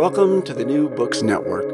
[0.00, 1.68] Welcome to the New Books Network.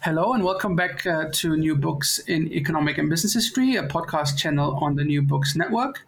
[0.00, 4.36] Hello, and welcome back uh, to New Books in Economic and Business History, a podcast
[4.36, 6.04] channel on the New Books Network.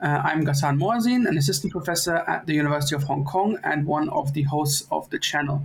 [0.00, 4.08] Uh, I'm Ghassan Moazzin, an assistant professor at the University of Hong Kong and one
[4.10, 5.64] of the hosts of the channel.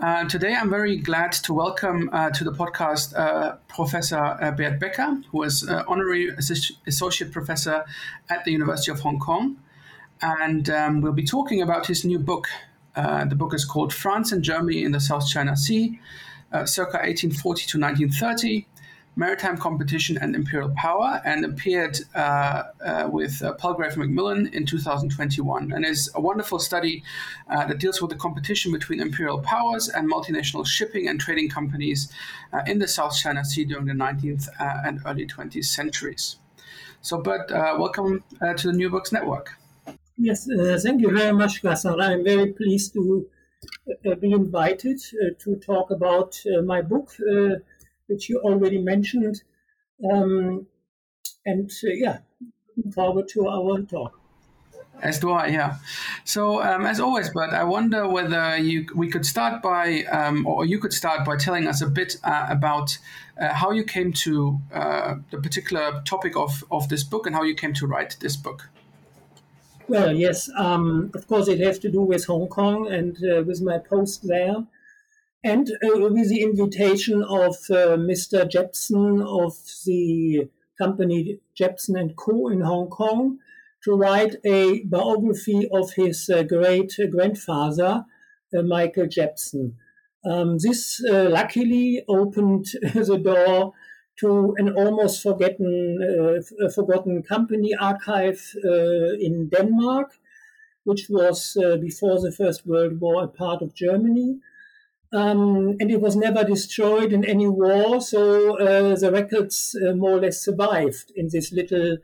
[0.00, 4.80] Uh, today, I'm very glad to welcome uh, to the podcast uh, Professor uh, Bert
[4.80, 6.30] Becker, who is uh, honorary
[6.88, 7.84] associate professor
[8.28, 9.58] at the University of Hong Kong.
[10.22, 12.48] And um, we'll be talking about his new book.
[12.96, 16.00] Uh, the book is called France and Germany in the South China Sea,
[16.64, 18.66] circa 1840 to 1930
[19.16, 25.72] maritime competition and imperial power and appeared uh, uh, with uh, Palgrave Macmillan in 2021
[25.72, 27.02] and is a wonderful study
[27.50, 32.10] uh, that deals with the competition between imperial powers and multinational shipping and trading companies
[32.52, 36.36] uh, in the South China Sea during the 19th uh, and early 20th centuries.
[37.02, 38.22] So, Bert, welcome
[38.56, 39.59] to the New Books Network.
[40.16, 40.46] Yes,
[40.82, 42.02] thank you very much, Ghassan.
[42.02, 43.26] I'm very pleased to
[44.20, 45.00] be invited
[45.38, 47.10] to talk about my book
[48.10, 49.42] which you already mentioned.
[50.12, 50.66] Um,
[51.46, 52.18] and uh, yeah,
[52.76, 54.18] looking forward to our talk.
[55.02, 55.76] As do I, yeah.
[56.24, 60.66] So um, as always, but I wonder whether you we could start by, um, or
[60.66, 62.98] you could start by telling us a bit uh, about
[63.40, 67.42] uh, how you came to uh, the particular topic of, of this book and how
[67.42, 68.68] you came to write this book.
[69.90, 73.60] Well, yes, um, of course, it has to do with Hong Kong and uh, with
[73.60, 74.64] my post there
[75.42, 78.48] and uh, with the invitation of uh, Mr.
[78.48, 82.50] Jebsen of the company Jebsen and Co.
[82.50, 83.38] in Hong Kong
[83.82, 88.04] to write a biography of his uh, great grandfather,
[88.56, 89.72] uh, Michael Jebsen.
[90.24, 93.72] Um, this uh, luckily opened the door
[94.20, 98.42] to an almost forgotten, uh, forgotten company archive
[99.20, 100.12] in Denmark,
[100.84, 104.40] which was before the First World War a part of Germany.
[105.12, 110.12] Um, and it was never destroyed in any war, so uh, the records uh, more
[110.12, 111.96] or less survived in this little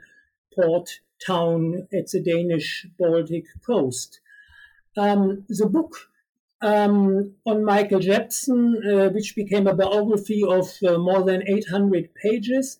[0.52, 4.20] port town at the Danish Baltic coast.
[4.96, 6.10] Um, the book
[6.62, 12.78] um, on Michael Jebsen, uh, which became a biography of uh, more than 800 pages,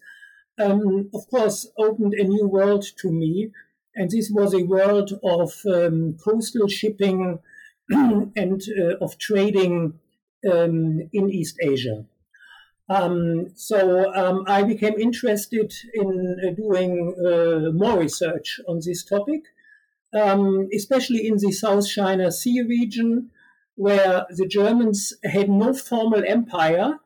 [0.58, 3.50] um, of course, opened a new world to me.
[3.94, 7.38] And this was a world of um, coastal shipping
[7.90, 9.98] and uh, of trading
[10.50, 12.04] um, in East Asia.
[12.88, 19.42] Um, so um, I became interested in uh, doing uh, more research on this topic,
[20.14, 23.30] especially in the South China Sea region,
[23.76, 26.98] where the Germans had no formal empire,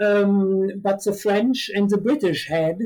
[0.00, 2.78] um, but the French and the British had.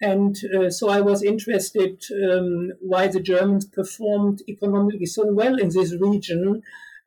[0.00, 5.70] And uh, so I was interested um, why the Germans performed economically so well in
[5.70, 6.62] this region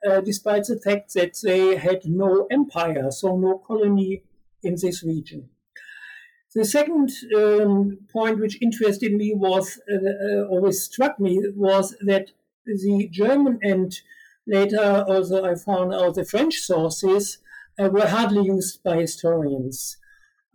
[0.05, 4.23] uh, despite the fact that they had no empire, so no colony
[4.63, 5.49] in this region.
[6.53, 12.31] The second um, point which interested me was, uh, uh, always struck me, was that
[12.65, 13.99] the German and
[14.47, 17.39] later also I found out the French sources
[17.79, 19.97] uh, were hardly used by historians.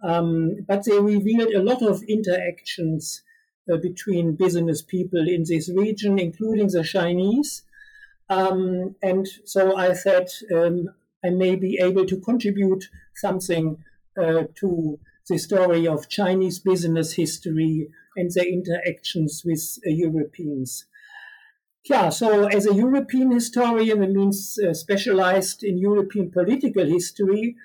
[0.02, 3.22] Um, but they revealed a lot of interactions
[3.72, 7.62] uh, between business people in this region, including the Chinese,
[8.32, 10.88] um, and so I said, um,
[11.24, 13.76] I may be able to contribute something
[14.16, 14.98] uh, to
[15.28, 20.86] the story of Chinese business history and their interactions with uh, Europeans.
[21.84, 27.56] Yeah, so as a European historian, it means uh, specialized in European political history,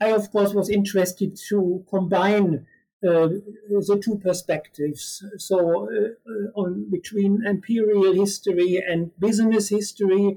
[0.00, 2.66] I, of course, was interested to combine
[3.04, 3.28] uh,
[3.68, 5.24] the two perspectives.
[5.38, 10.36] So, uh, uh, on between imperial history and business history,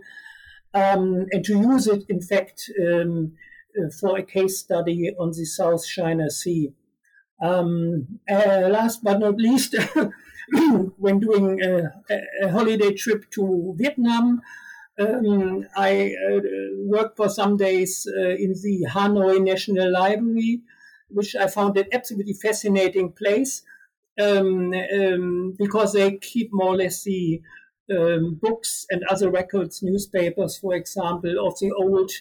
[0.73, 3.33] um, and to use it, in fact, um,
[3.77, 6.73] uh, for a case study on the South China Sea.
[7.41, 9.75] Um, uh, last but not least,
[10.97, 11.91] when doing a,
[12.43, 14.41] a, holiday trip to Vietnam,
[14.99, 16.39] um, I uh,
[16.77, 20.61] worked for some days uh, in the Hanoi National Library,
[21.09, 23.63] which I found an absolutely fascinating place
[24.19, 27.41] um, um, because they keep more or less the
[27.91, 32.11] um, books and other records, newspapers, for example, of the old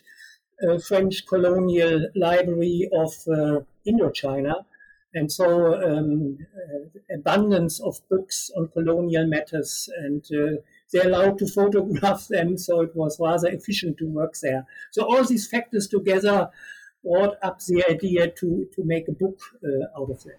[0.66, 4.64] uh, French colonial library of uh, Indochina.
[5.14, 10.60] And so, um, uh, abundance of books on colonial matters, and uh,
[10.92, 14.66] they're allowed to photograph them, so it was rather efficient to work there.
[14.90, 16.50] So, all these factors together
[17.04, 20.38] brought up the idea to, to make a book uh, out of that.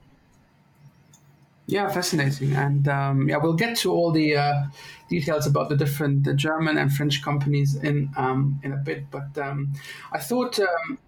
[1.67, 4.63] Yeah, fascinating, and um, yeah, we'll get to all the uh,
[5.09, 9.09] details about the different the German and French companies in um, in a bit.
[9.09, 9.73] But um,
[10.11, 10.99] I thought um,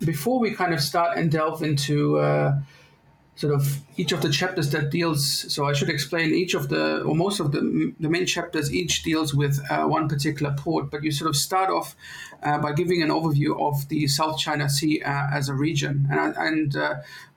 [0.00, 2.60] before we kind of start and delve into uh,
[3.38, 5.24] sort of each of the chapters that deals.
[5.54, 7.60] So I should explain each of the or most of the
[8.00, 10.90] the main chapters each deals with uh, one particular port.
[10.90, 11.94] But you sort of start off
[12.42, 16.36] uh, by giving an overview of the South China Sea uh, as a region, and
[16.36, 16.94] and uh,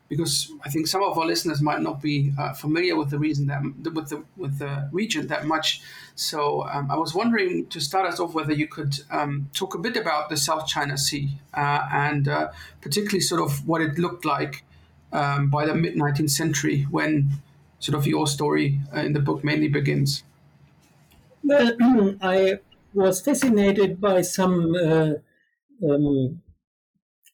[0.10, 3.46] because I think some of our listeners might not be uh, familiar with the reason
[3.48, 3.62] that
[3.94, 5.82] with the with the region that much.
[6.16, 9.78] So um, I was wondering to start us off whether you could um, talk a
[9.78, 12.52] bit about the South China Sea uh, and uh,
[12.82, 14.64] particularly sort of what it looked like
[15.14, 17.30] um, by the mid 19th century when
[17.80, 20.24] sort of your story uh, in the book mainly begins.
[21.44, 21.76] Well,
[22.22, 22.60] I
[22.94, 25.14] was fascinated by some uh,
[25.84, 26.42] um,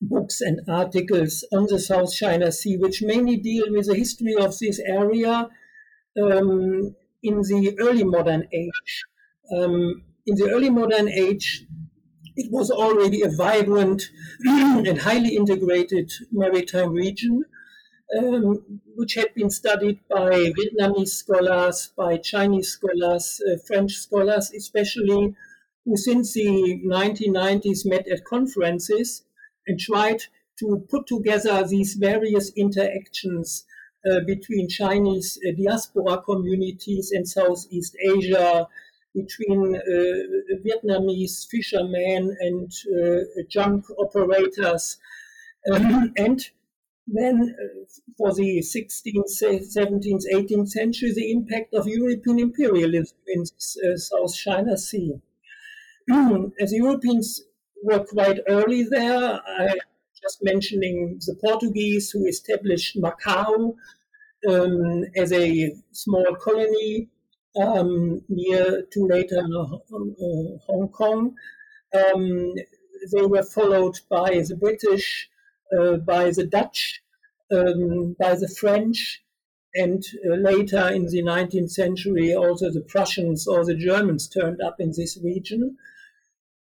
[0.01, 4.57] books and articles on the South China Sea, which mainly deal with the history of
[4.59, 5.49] this area
[6.21, 9.03] um, in the early modern age.
[9.55, 11.65] Um, in the early modern age,
[12.35, 14.03] it was already a vibrant
[14.45, 17.43] and highly integrated maritime region,
[18.15, 25.35] um, which had been studied by Vietnamese scholars, by Chinese scholars, uh, French scholars, especially,
[25.85, 29.23] who since the 1990s met at conferences
[29.67, 30.21] and tried
[30.59, 33.65] to put together these various interactions
[34.09, 38.67] uh, between Chinese uh, diaspora communities in Southeast Asia,
[39.13, 44.97] between uh, Vietnamese fishermen and uh, junk operators.
[45.71, 46.49] Um, and
[47.07, 47.85] then, uh,
[48.17, 54.77] for the 16th, 17th, 18th century, the impact of European imperialism in uh, South China
[54.77, 55.21] Sea.
[56.59, 57.41] As Europeans
[57.83, 59.41] were quite early there.
[59.47, 59.75] I
[60.21, 63.75] just mentioning the Portuguese who established Macau
[64.49, 67.09] um, as a small colony
[67.59, 69.77] um, near to later uh,
[70.67, 71.35] Hong Kong.
[71.93, 72.53] Um,
[73.11, 75.29] they were followed by the British,
[75.77, 77.01] uh, by the Dutch,
[77.51, 79.23] um, by the French,
[79.73, 84.79] and uh, later in the 19th century, also the Prussians or the Germans turned up
[84.79, 85.77] in this region.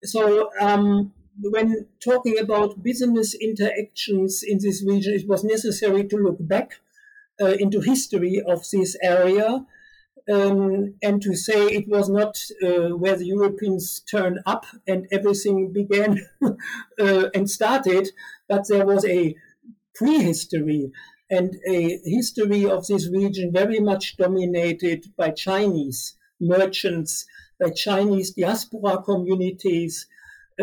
[0.03, 6.37] So um, when talking about business interactions in this region, it was necessary to look
[6.39, 6.79] back
[7.41, 9.65] uh, into history of this area
[10.31, 15.73] um, and to say it was not uh, where the Europeans turned up and everything
[15.73, 18.09] began uh, and started,
[18.47, 19.35] but there was a
[19.95, 20.91] prehistory
[21.29, 27.25] and a history of this region very much dominated by Chinese merchants
[27.59, 30.07] by Chinese diaspora communities,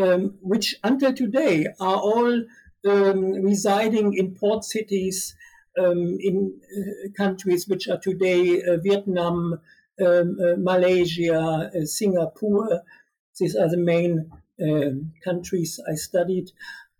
[0.00, 2.44] um, which until today are all
[2.86, 5.34] um, residing in port cities
[5.78, 9.60] um, in uh, countries which are today uh, Vietnam,
[10.00, 12.82] um, uh, Malaysia, Singapore.
[13.38, 14.30] These are the main
[14.62, 16.50] um, countries I studied.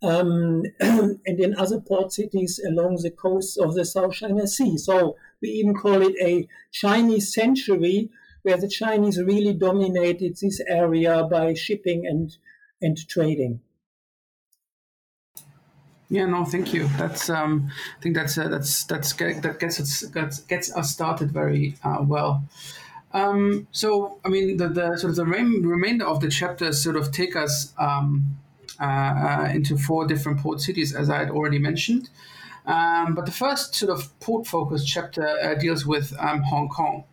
[0.02, 4.78] Um, and in other port cities along the coast of the South China Sea.
[4.78, 8.08] So we even call it a Chinese century
[8.42, 12.34] where the Chinese really dominated this area by shipping and
[12.80, 13.60] and trading.
[16.10, 16.88] Yeah, no, thank you.
[16.98, 21.30] That's um, I think that's uh, that's that's that gets us gets, gets us started
[21.30, 22.44] very uh, well.
[23.12, 27.10] Um, so, I mean, the, the sort of the remainder of the chapters sort of
[27.12, 28.38] take us um,
[28.78, 32.08] uh, into four different port cities, as I had already mentioned.
[32.66, 37.04] Um, but the first sort of port focused chapter uh, deals with um, Hong Kong.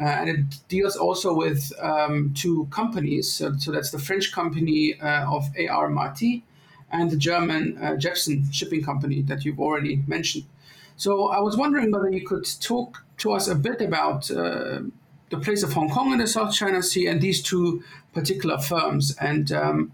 [0.00, 3.32] Uh, and it deals also with um, two companies.
[3.32, 5.88] So, so, that's the French company uh, of A.R.
[5.88, 6.44] Marty
[6.90, 10.44] and the German uh, Jebsen shipping company that you've already mentioned.
[10.96, 14.80] So I was wondering whether you could talk to us a bit about uh,
[15.30, 17.82] the place of Hong Kong in the South China Sea and these two
[18.14, 19.92] particular firms and um,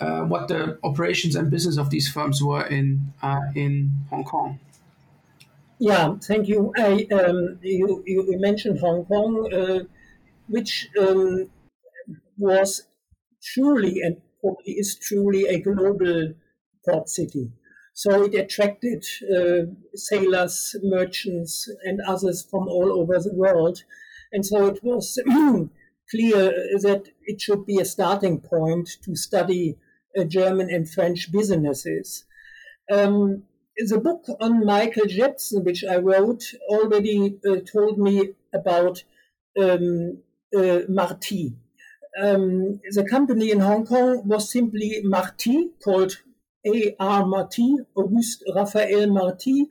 [0.00, 4.60] uh, what the operations and business of these firms were in uh, in Hong Kong.
[5.80, 6.72] Yeah, thank you.
[6.76, 9.80] I, um, you, you mentioned Hong Kong, uh,
[10.48, 11.50] which um,
[12.36, 12.84] was
[13.42, 16.34] truly and probably is truly a global
[16.84, 17.52] port city.
[17.94, 23.82] So it attracted uh, sailors, merchants, and others from all over the world.
[24.32, 25.18] And so it was
[26.10, 26.50] clear
[26.82, 29.78] that it should be a starting point to study
[30.16, 32.24] uh, German and French businesses.
[32.90, 33.42] Um,
[33.76, 39.04] the book on Michael Jebsen, which I wrote, already uh, told me about
[39.60, 40.18] um,
[40.56, 41.56] uh, Marty.
[42.20, 46.20] Um, the company in Hong Kong was simply Marty, called
[46.66, 47.26] A.R.
[47.26, 49.66] Marty, Auguste Raphael Marty.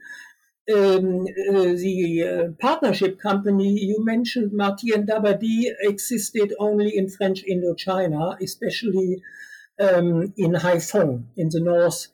[0.74, 7.44] Um, uh, the uh, partnership company you mentioned, Marty and Dabadie, existed only in French
[7.50, 9.22] Indochina, especially
[9.80, 12.08] um, in Haiphong in the north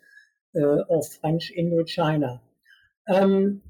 [0.55, 2.41] uh, of French Indochina.
[3.11, 3.61] Um,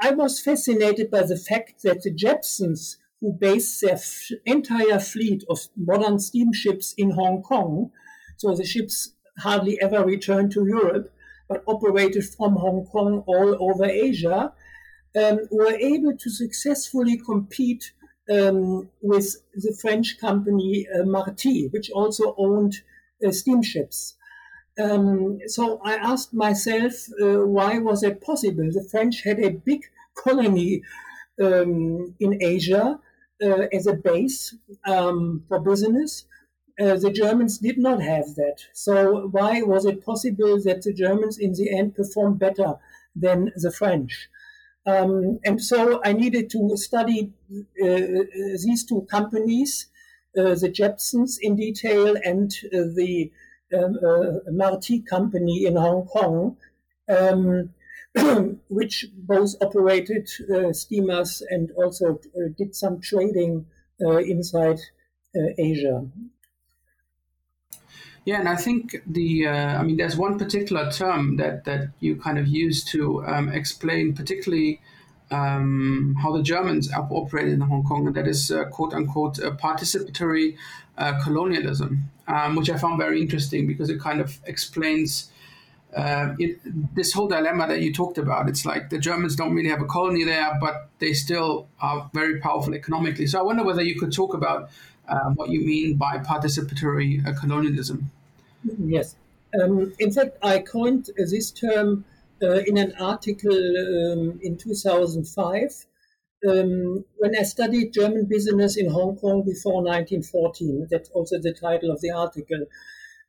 [0.00, 5.44] I was fascinated by the fact that the Jebsens, who based their f- entire fleet
[5.48, 7.90] of modern steamships in Hong Kong,
[8.36, 11.12] so the ships hardly ever returned to Europe,
[11.48, 14.52] but operated from Hong Kong all over Asia,
[15.16, 17.92] um, were able to successfully compete
[18.30, 22.82] um, with the French company uh, Marty, which also owned
[23.26, 24.14] uh, steamships.
[24.78, 28.68] Um, so I asked myself, uh, why was it possible?
[28.70, 29.82] The French had a big
[30.14, 30.82] colony
[31.42, 33.00] um, in Asia
[33.42, 34.54] uh, as a base
[34.86, 36.24] um, for business.
[36.80, 38.58] Uh, the Germans did not have that.
[38.72, 42.76] So why was it possible that the Germans in the end performed better
[43.16, 44.28] than the French?
[44.86, 48.24] Um, and so I needed to study uh,
[48.64, 49.88] these two companies,
[50.38, 53.30] uh, the Jebsens in detail and uh, the
[53.76, 56.56] um, uh, Marty company in Hong Kong,
[57.08, 57.70] um,
[58.68, 63.66] which both operated uh, steamers and also uh, did some trading
[64.00, 64.78] inside
[65.58, 66.08] Asia.
[68.28, 72.16] Yeah, and I think the uh, I mean, there's one particular term that that you
[72.16, 74.82] kind of use to um, explain, particularly
[75.30, 79.52] um, how the Germans operated in Hong Kong, and that is uh, quote unquote uh,
[79.52, 80.58] participatory
[80.98, 85.30] uh, colonialism, um, which I found very interesting because it kind of explains
[85.96, 86.60] uh, it,
[86.94, 88.48] this whole dilemma that you talked about.
[88.48, 92.40] It's like the Germans don't really have a colony there, but they still are very
[92.40, 93.26] powerful economically.
[93.26, 94.70] So I wonder whether you could talk about
[95.08, 98.10] uh, what you mean by participatory uh, colonialism.
[98.78, 99.16] Yes.
[99.60, 102.04] Um, in fact, I coined this term
[102.42, 105.86] uh, in an article um, in 2005
[106.48, 110.88] um, when I studied German business in Hong Kong before 1914.
[110.90, 112.66] That's also the title of the article.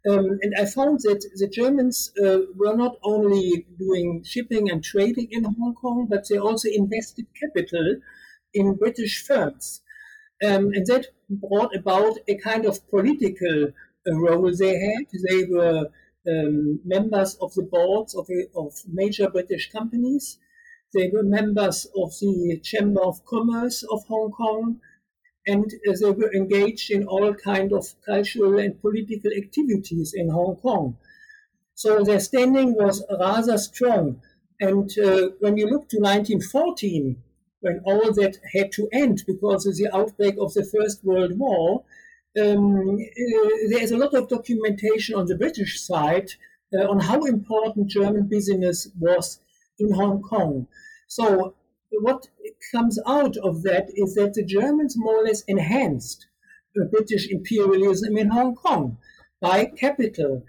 [0.07, 5.27] Um, and I found that the Germans uh, were not only doing shipping and trading
[5.31, 7.97] in Hong Kong, but they also invested capital
[8.53, 9.81] in British firms.
[10.43, 13.71] Um, and that brought about a kind of political
[14.07, 15.05] uh, role they had.
[15.29, 15.89] They were
[16.27, 20.37] um, members of the boards of, of major British companies.
[20.93, 24.79] They were members of the Chamber of Commerce of Hong Kong,
[25.47, 30.55] and uh, they were engaged in all kind of cultural and political activities in Hong
[30.57, 30.97] Kong.
[31.75, 34.21] So their standing was rather strong.
[34.59, 37.15] And uh, when you look to 1914,
[37.61, 41.83] when all that had to end because of the outbreak of the First World War,
[42.39, 46.29] um, uh, there's a lot of documentation on the British side
[46.73, 49.39] uh, on how important German business was
[49.79, 50.67] in Hong Kong.
[51.07, 51.55] So
[51.91, 52.27] what
[52.71, 56.27] comes out of that is that the Germans more or less enhanced
[56.91, 58.97] British imperialism in Hong Kong
[59.41, 60.43] by capital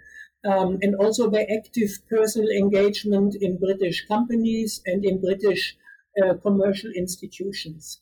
[0.45, 5.77] um, and also by active personal engagement in British companies and in British
[6.21, 7.99] uh, commercial institutions.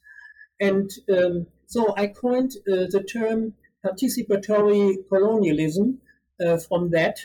[0.60, 3.54] And um, so I coined uh, the term
[3.86, 6.00] participatory colonialism
[6.46, 7.20] uh, from that,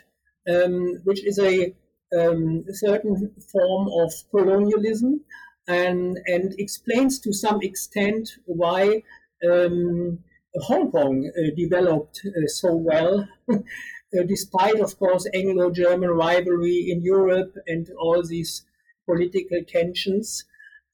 [0.48, 1.74] um, which is a
[2.16, 5.20] um, certain form of colonialism
[5.66, 9.02] and, and explains to some extent why
[9.48, 10.18] um,
[10.62, 17.54] Hong Kong uh, developed uh, so well uh, despite, of course, Anglo-German rivalry in Europe
[17.66, 18.64] and all these
[19.06, 20.44] political tensions.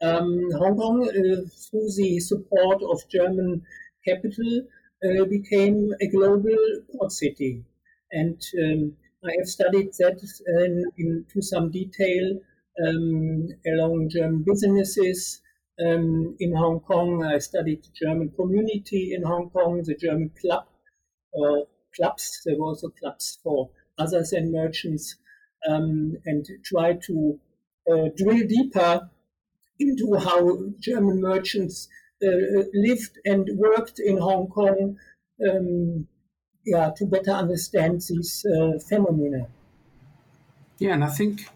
[0.03, 3.63] Um, Hong Kong, uh, through the support of German
[4.07, 4.63] capital,
[5.05, 6.57] uh, became a global
[6.93, 7.65] port city.
[8.13, 12.41] And um, I have studied that in, into some detail
[12.79, 15.41] along German businesses.
[15.85, 20.67] Um, in Hong Kong, I studied the German community in Hong Kong, the German club,
[21.35, 21.61] uh,
[21.97, 22.43] clubs.
[22.45, 25.17] There were also clubs for others and merchants,
[25.69, 27.39] um, and tried to
[27.91, 29.11] uh, drill deeper
[29.79, 31.89] into how German merchants
[32.23, 34.99] uh, lived and worked in Hong Kong
[35.49, 36.07] um,
[36.65, 39.47] yeah, to better understand these uh, phenomena.
[40.79, 41.49] Yeah, and I think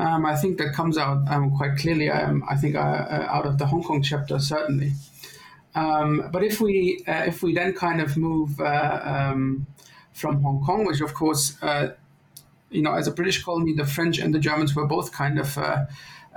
[0.00, 2.08] um, I think that comes out um, quite clearly.
[2.08, 4.92] Um, I think uh, uh, out of the Hong Kong chapter certainly.
[5.74, 9.66] Um, but if we uh, if we then kind of move uh, um,
[10.14, 11.90] from Hong Kong, which of course uh,
[12.70, 15.56] you know as a British colony, the French and the Germans were both kind of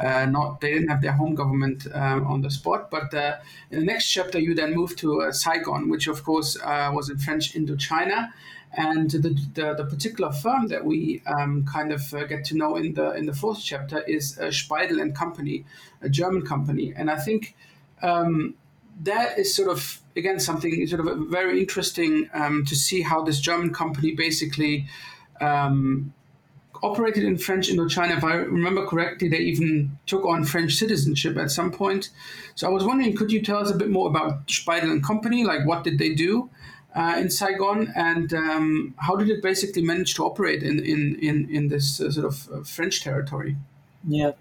[0.01, 2.91] not they didn't have their home government on the spot.
[2.91, 3.13] But
[3.71, 7.53] in the next chapter, you then move to Saigon, which of course was in French
[7.53, 8.33] Indochina.
[8.75, 12.75] And the, the, the, particular firm that we um, kind of uh, get to know
[12.75, 15.63] in the in the fourth chapter is Speidel and Company,
[16.01, 16.91] a German company.
[16.95, 17.55] And I think
[18.01, 18.55] um,
[19.03, 23.39] that is sort of again something sort of very interesting um, to see how this
[23.39, 24.87] German company basically
[25.39, 26.13] um,
[26.81, 28.17] operated in French Indochina.
[28.17, 32.09] If I remember correctly, they even took on French citizenship at some point.
[32.55, 35.43] So I was wondering, could you tell us a bit more about Speidel and Company?
[35.45, 36.49] Like, what did they do
[36.95, 41.49] uh, in Saigon, and um, how did it basically manage to operate in in in,
[41.49, 43.57] in this uh, sort of uh, French territory?
[44.07, 44.31] Yeah,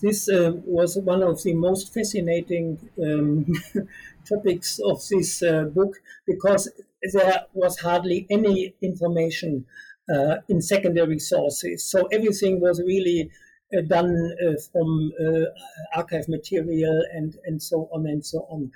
[0.00, 3.46] this uh, was one of the most fascinating um,
[4.28, 6.68] topics of this uh, book because
[7.12, 9.64] there was hardly any information
[10.12, 11.84] uh, in secondary sources.
[11.84, 13.30] So everything was really
[13.76, 14.34] uh, done
[14.72, 15.12] from
[15.94, 18.70] archive material and, and so on and so on.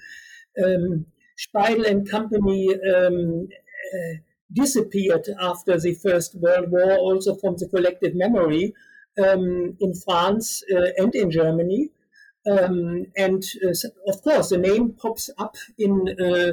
[0.65, 1.07] Um,
[1.38, 3.49] Speidel and Company um,
[4.53, 8.75] disappeared after the First World War, also from the collective memory
[9.22, 11.90] um, in France uh, and in Germany.
[12.49, 16.53] Um, and uh, of course, the name pops up in uh,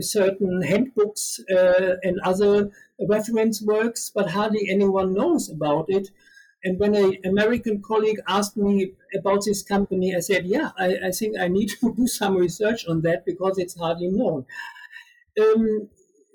[0.00, 2.70] certain handbooks and other
[3.08, 6.10] reference works, but hardly anyone knows about it.
[6.64, 11.10] And when an American colleague asked me about this company, I said, Yeah, I, I
[11.10, 14.46] think I need to do some research on that because it's hardly known.
[15.40, 15.88] Um,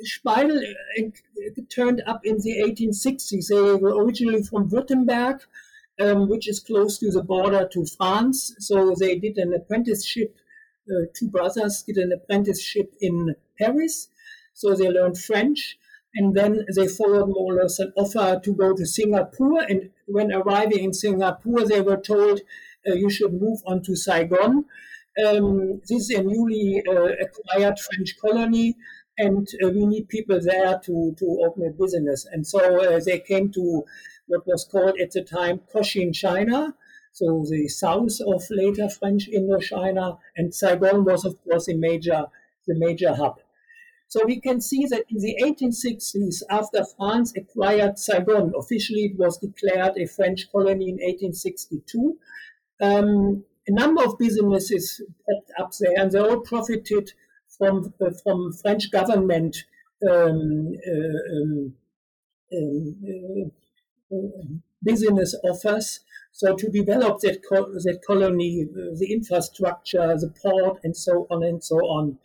[0.04, 0.62] Speidel
[1.00, 3.48] uh, turned up in the 1860s.
[3.48, 5.42] They were originally from Württemberg,
[6.00, 8.56] um, which is close to the border to France.
[8.60, 10.36] So they did an apprenticeship.
[10.90, 14.10] Uh, two brothers did an apprenticeship in Paris.
[14.54, 15.78] So they learned French.
[16.18, 19.62] And then they followed more or less an offer to go to Singapore.
[19.62, 22.42] And when arriving in Singapore, they were told
[22.90, 24.66] uh, you should move on to Saigon.
[25.26, 28.76] Um, this is a newly uh, acquired French colony,
[29.18, 32.26] and uh, we need people there to, to open a business.
[32.32, 33.84] And so uh, they came to
[34.28, 36.76] what was called at the time Cochin, China,
[37.20, 42.26] so the south of later French Indochina, and Saigon was, of course, a major,
[42.68, 43.40] the major hub.
[44.10, 49.38] So we can see that in the 1860s, after France acquired Saigon, officially it was
[49.38, 52.18] declared a French colony in 1862,
[52.82, 57.12] um, a number of businesses popped up there, and they all profited
[57.58, 59.58] from uh, from French government
[60.10, 61.74] um, uh, um,
[62.54, 63.52] um
[64.12, 64.46] uh,
[64.84, 66.00] business offers.
[66.32, 71.44] So to develop that co- that colony, uh, the infrastructure, the port, and so on
[71.44, 72.20] and so on.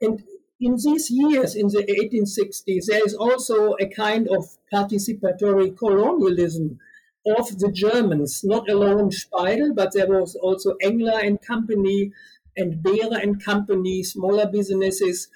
[0.00, 0.24] And
[0.62, 6.78] in these years, in the 1860s, there is also a kind of participatory colonialism
[7.26, 12.12] of the Germans, not alone Speidel, but there was also Engler and Company
[12.56, 15.26] and Behre and Company, smaller businesses,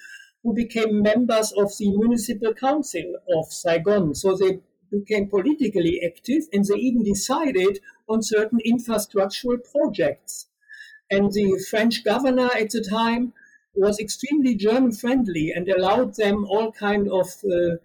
[0.43, 4.15] who became members of the municipal council of Saigon.
[4.15, 10.47] So they became politically active and they even decided on certain infrastructural projects.
[11.11, 13.33] And the French governor at the time
[13.77, 17.75] was extremely German friendly and allowed them all kind of uh,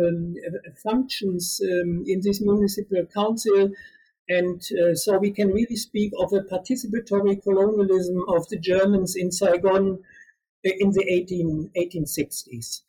[0.00, 0.34] um,
[0.82, 3.70] functions um, in this municipal council.
[4.28, 9.30] And uh, so we can really speak of a participatory colonialism of the Germans in
[9.30, 9.98] Saigon
[10.66, 12.80] uh, in the 18, 1860s.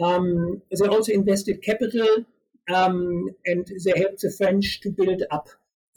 [0.00, 2.24] Um, they also invested capital
[2.72, 5.48] um, and they helped the French to build up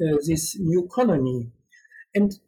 [0.02, 1.52] uh, this new colony.
[2.16, 2.40] And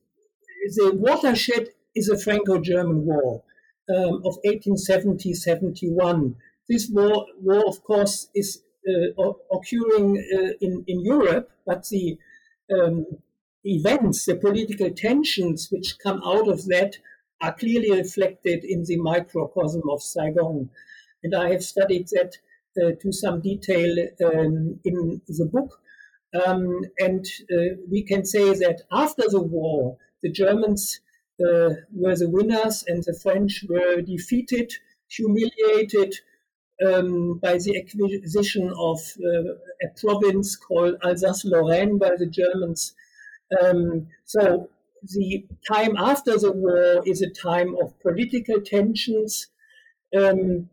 [0.76, 3.43] the watershed is a Franco-German war
[3.89, 6.36] um, of 1870-71.
[6.69, 12.17] This war, war, of course, is uh, occurring uh, in, in Europe, but the
[12.73, 13.06] um,
[13.63, 16.97] events, the political tensions which come out of that
[17.41, 20.69] are clearly reflected in the microcosm of Saigon.
[21.23, 22.38] And I have studied that
[22.82, 25.79] uh, to some detail um, in the book.
[26.45, 30.99] Um, and uh, we can say that after the war, the Germans
[31.39, 34.74] were the winners and the French were defeated,
[35.10, 36.13] humiliated
[36.86, 42.93] um, by the acquisition of uh, a province called Alsace-Lorraine by the Germans.
[43.62, 44.69] Um, so
[45.04, 49.48] the time after the war is a time of political tensions
[50.17, 50.69] um,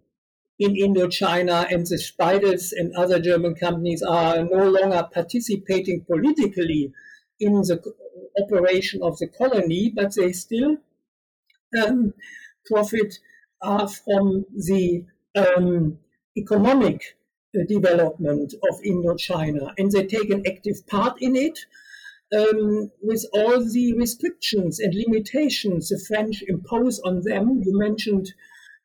[0.58, 6.92] in Indochina, and the Speidels and other German companies are no longer participating politically
[7.40, 7.82] in the
[8.42, 10.76] operation of the colony, but they still
[11.82, 12.12] um,
[12.66, 13.18] profit
[13.62, 15.04] uh, from the
[15.36, 15.98] um,
[16.36, 17.16] economic
[17.54, 21.58] uh, development of Indochina, and they take an active part in it.
[22.32, 27.60] Um, with all the restrictions and limitations the French impose on them.
[27.64, 28.32] You mentioned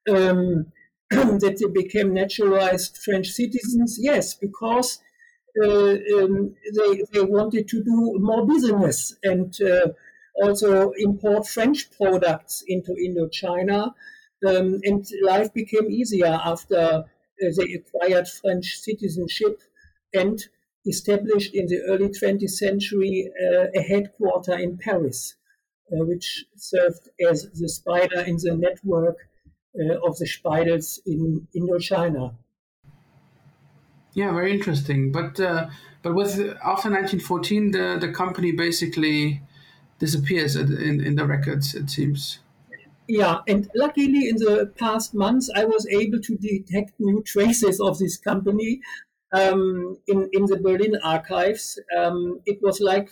[0.10, 0.72] um,
[1.12, 4.00] that they became naturalized French citizens.
[4.02, 5.00] Yes, because
[5.64, 9.88] um, they, they wanted to do more business and uh,
[10.42, 13.94] also import French products into Indochina.
[14.46, 17.04] Um, and life became easier after uh,
[17.58, 19.62] they acquired French citizenship
[20.14, 20.40] and
[20.86, 25.36] established in the early 20th century uh, a headquarter in Paris,
[25.92, 29.18] uh, which served as the spider in the network
[29.80, 32.36] uh, of the Speidels in Indochina.
[34.16, 35.12] Yeah, very interesting.
[35.12, 35.68] But uh,
[36.02, 39.42] but with after 1914, the the company basically
[40.00, 41.76] disappears in in the records.
[41.76, 42.40] It seems.
[43.08, 48.00] Yeah, and luckily in the past months, I was able to detect new traces of
[48.00, 48.82] this company
[49.32, 51.80] um, in, in the Berlin archives.
[51.96, 53.12] Um, it was like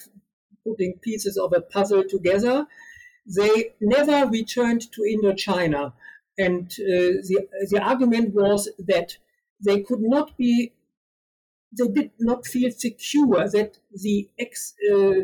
[0.66, 2.66] putting pieces of a puzzle together.
[3.26, 5.94] They never returned to Indochina.
[6.38, 9.18] And uh, the, the argument was that
[9.64, 10.74] they could not be,
[11.78, 15.22] they did not feel secure that the ex, uh,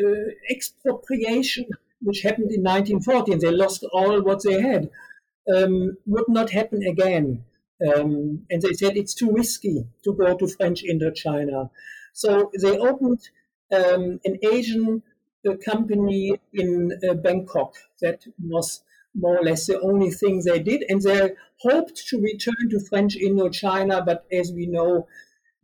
[0.00, 1.66] uh, expropriation
[2.04, 4.90] which happened in 1914, they lost all what they had,
[5.52, 7.44] um, would not happen again.
[7.84, 11.70] Um, and they said it's too risky to go to French Indochina.
[12.12, 13.20] So they opened
[13.72, 15.02] um, an Asian
[15.48, 18.82] uh, company in uh, Bangkok that was
[19.14, 20.84] more or less the only thing they did.
[20.88, 25.08] And they hoped to return to French Indochina, but as we know,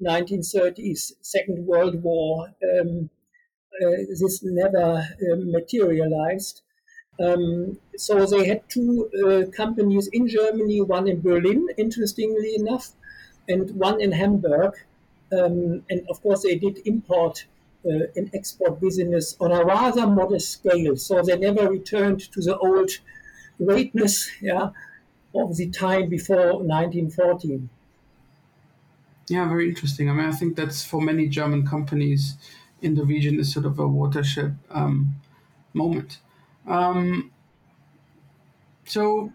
[0.02, 2.48] 1930s, Second World War,
[2.80, 3.10] um,
[3.80, 6.62] uh, this never uh, materialized.
[7.22, 12.92] Um, so they had two uh, companies in Germany, one in Berlin, interestingly enough,
[13.48, 14.74] and one in Hamburg.
[15.32, 17.44] Um, and of course, they did import
[17.84, 20.96] uh, and export business on a rather modest scale.
[20.96, 22.90] So they never returned to the old
[23.62, 24.70] greatness yeah,
[25.34, 27.68] of the time before 1914.
[29.30, 30.10] Yeah, very interesting.
[30.10, 32.34] I mean, I think that's for many German companies
[32.82, 35.14] in the region is sort of a watershed um,
[35.72, 36.18] moment.
[36.66, 37.30] Um,
[38.84, 39.32] so,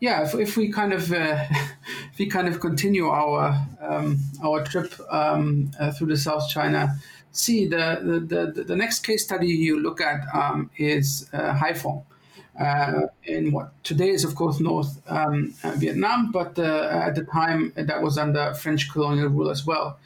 [0.00, 1.38] yeah, if, if, we kind of uh,
[2.12, 6.98] if we kind of continue our um, our trip um, uh, through the South China
[7.30, 12.02] Sea, the, the the, the next case study you look at um, is uh, Haiphong.
[12.58, 17.24] Uh, in what today is, of course, North um, uh, Vietnam, but uh, at the
[17.24, 19.98] time that was under French colonial rule as well.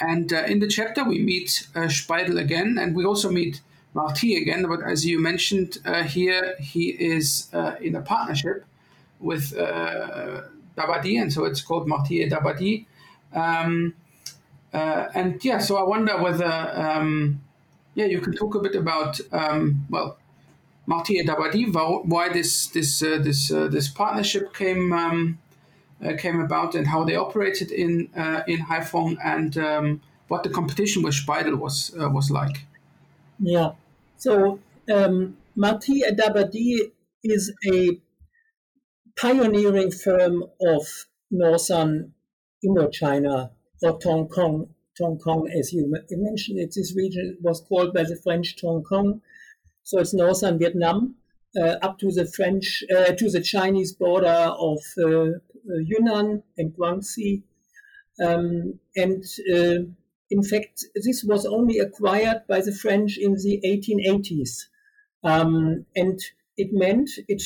[0.00, 3.60] And uh, in the chapter, we meet uh, Speidel again, and we also meet
[3.94, 4.66] Marty again.
[4.66, 8.64] But as you mentioned uh, here, he is uh, in a partnership
[9.20, 10.42] with uh,
[10.76, 12.86] Dabadie, and so it's called Marty et Dabadie.
[13.32, 13.94] Um,
[14.74, 17.40] uh, and yeah, so I wonder whether, um,
[17.94, 20.16] yeah, you can talk a bit about, um, well,
[20.86, 21.72] Marty et Dabadie,
[22.04, 25.38] why this this this this partnership came um,
[26.04, 30.50] uh, came about and how they operated in uh, in Haiphong and um, what the
[30.50, 32.66] competition with Speidel was uh, was like.
[33.38, 33.72] Yeah,
[34.16, 34.58] so
[34.92, 36.90] um, Marty et Dabadie
[37.22, 38.00] is a
[39.16, 42.14] pioneering firm of northern
[42.64, 43.50] Indochina
[43.82, 44.68] or Tonkin.
[44.98, 49.22] Tong Kong, as you mentioned, it's this region was called by the French Tonkin.
[49.84, 51.16] So it's northern Vietnam,
[51.56, 55.32] uh, up to the French, uh, to the Chinese border of uh,
[55.66, 57.42] Yunnan and Guangxi.
[58.22, 59.24] Um, and
[60.30, 64.66] in fact, this was only acquired by the French in the 1880s.
[65.24, 66.20] Um, and
[66.56, 67.42] it meant it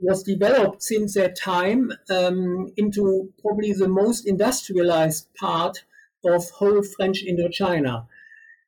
[0.00, 5.84] was developed since that time um, into probably the most industrialized part
[6.24, 8.06] of whole French Indochina.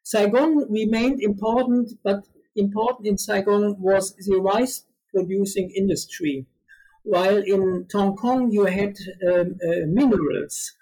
[0.02, 6.46] Saigon remained important, but important in Saigon was the rice producing industry,
[7.02, 10.72] while in Kong you had um, uh, minerals.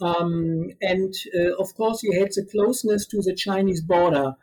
[0.00, 4.34] Um, and uh, of course, you had the closeness to the Chinese border.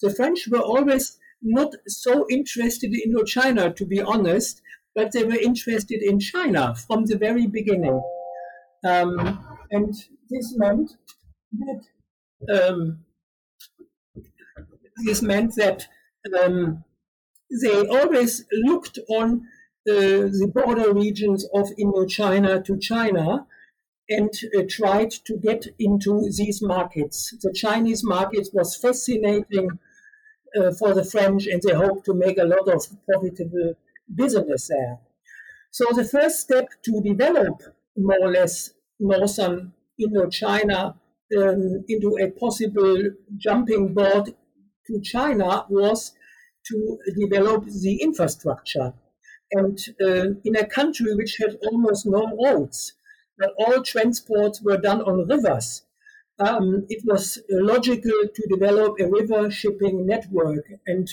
[0.00, 4.60] The French were always not so interested in Indochina, to be honest,
[4.94, 8.02] but they were interested in China from the very beginning.
[8.84, 9.94] Um, and
[10.28, 10.96] this meant
[11.58, 11.82] that
[12.52, 13.04] um,
[15.04, 15.86] this meant that
[16.42, 16.84] um,
[17.62, 19.42] they always looked on
[19.88, 23.46] uh, the border regions of Indochina to China
[24.08, 27.34] and uh, tried to get into these markets.
[27.42, 29.78] The Chinese market was fascinating
[30.56, 33.74] uh, for the French, and they hoped to make a lot of profitable
[34.14, 34.98] business there.
[35.70, 37.62] So the first step to develop
[37.96, 40.94] more or less northern Indochina
[41.38, 44.34] um, into a possible jumping board
[44.90, 46.12] to China was
[46.66, 48.92] to develop the infrastructure.
[49.52, 52.92] And uh, in a country which had almost no roads,
[53.38, 55.82] but all transports were done on rivers,
[56.38, 60.66] um, it was logical to develop a river shipping network.
[60.86, 61.08] And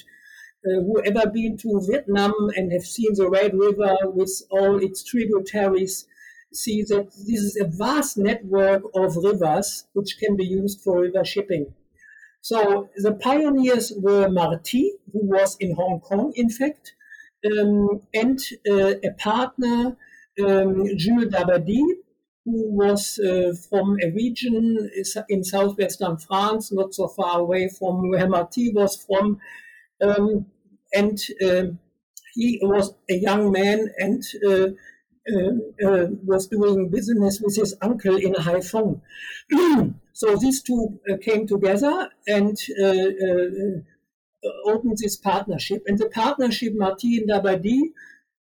[0.65, 6.07] uh, whoever been to Vietnam and have seen the Red River with all its tributaries
[6.53, 11.25] see that this is a vast network of rivers which can be used for river
[11.25, 11.73] shipping.
[12.49, 16.93] So the pioneers were Marty, who was in Hong Kong, in fact,
[17.45, 18.39] um, and
[18.71, 19.97] uh, a partner,
[20.41, 21.89] um, Jules Dabadie,
[22.45, 24.89] who was uh, from a region
[25.27, 29.39] in southwestern France, not so far away from where Marty was from.
[30.01, 30.45] Um,
[30.93, 31.63] and uh,
[32.33, 34.67] he was a young man and uh,
[35.33, 39.01] uh, uh, was doing business with his uncle in Haiphong.
[40.19, 42.57] so these two uh, came together and
[44.65, 45.83] opened this partnership.
[45.87, 47.91] And the partnership, Marty and Dabadie,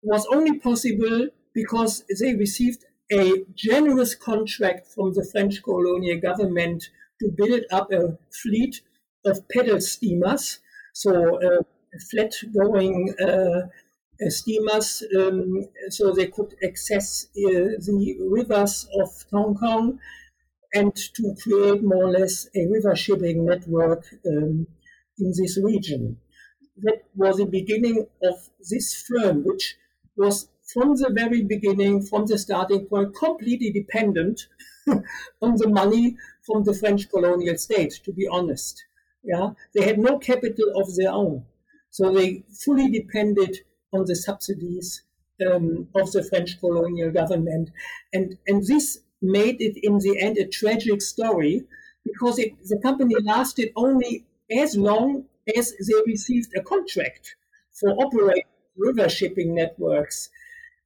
[0.01, 7.31] was only possible because they received a generous contract from the French colonial government to
[7.35, 8.81] build up a fleet
[9.25, 10.59] of pedal steamers,
[10.93, 11.61] so uh,
[12.11, 19.99] flat going uh, uh, steamers, um, so they could access uh, the rivers of Tonkin
[20.73, 24.67] and to create more or less a river shipping network um,
[25.19, 26.17] in this region.
[26.77, 28.35] That was the beginning of
[28.69, 29.75] this firm, which
[30.15, 34.47] was from the very beginning, from the starting point, completely dependent
[35.41, 38.83] on the money from the French colonial state, to be honest.
[39.23, 41.45] Yeah, they had no capital of their own.
[41.89, 43.57] So they fully depended
[43.93, 45.03] on the subsidies
[45.45, 47.69] um, of the French colonial government.
[48.13, 51.63] And, and this made it in the end a tragic story
[52.03, 55.25] because it, the company lasted only as long
[55.55, 57.35] as they received a contract
[57.73, 58.43] for operating
[58.77, 60.29] river shipping networks.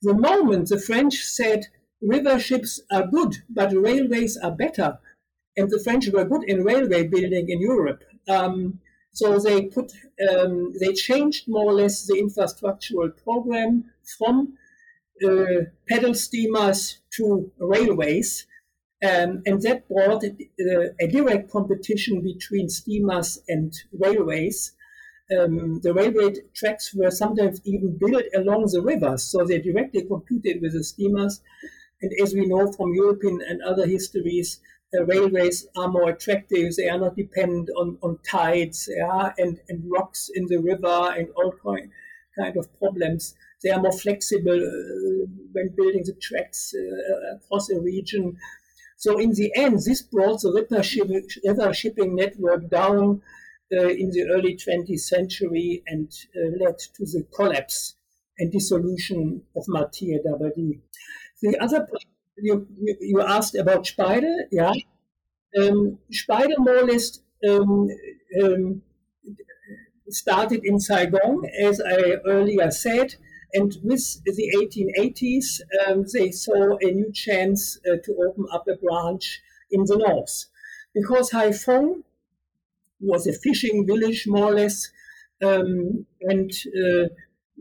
[0.01, 1.67] The moment the French said
[2.01, 4.99] river ships are good, but railways are better,
[5.55, 8.79] and the French were good in railway building in Europe, um,
[9.13, 9.91] so they put
[10.29, 14.57] um, they changed more or less the infrastructural program from
[15.87, 18.47] pedal steamers to railways,
[19.03, 24.73] um, and that brought uh, a direct competition between steamers and railways.
[25.37, 30.61] Um, the railway tracks were sometimes even built along the rivers, so they directly competed
[30.61, 31.41] with the steamers.
[32.01, 34.59] And as we know from European and other histories,
[34.93, 36.75] uh, railways are more attractive.
[36.75, 41.29] They are not dependent on, on tides yeah, and, and rocks in the river and
[41.35, 41.89] all kind,
[42.37, 43.33] kind of problems.
[43.63, 48.37] They are more flexible uh, when building the tracks uh, across a region.
[48.97, 51.27] So in the end, this brought the river shipping,
[51.73, 53.21] shipping network down
[53.71, 57.95] uh, in the early 20th century and uh, led to the collapse
[58.37, 60.79] and dissolution of Marty Dabadie.
[61.41, 61.87] The other
[62.37, 62.67] you,
[62.99, 64.73] you asked about Speidel, yeah.
[65.59, 67.89] Um, Speidel more or less um,
[68.43, 68.81] um,
[70.09, 73.15] started in Saigon, as I earlier said,
[73.53, 78.75] and with the 1880s, um, they saw a new chance uh, to open up a
[78.75, 80.45] branch in the north.
[80.93, 82.03] Because Haiphong
[82.99, 84.89] was a fishing village, more or less,
[85.41, 87.07] um, and uh,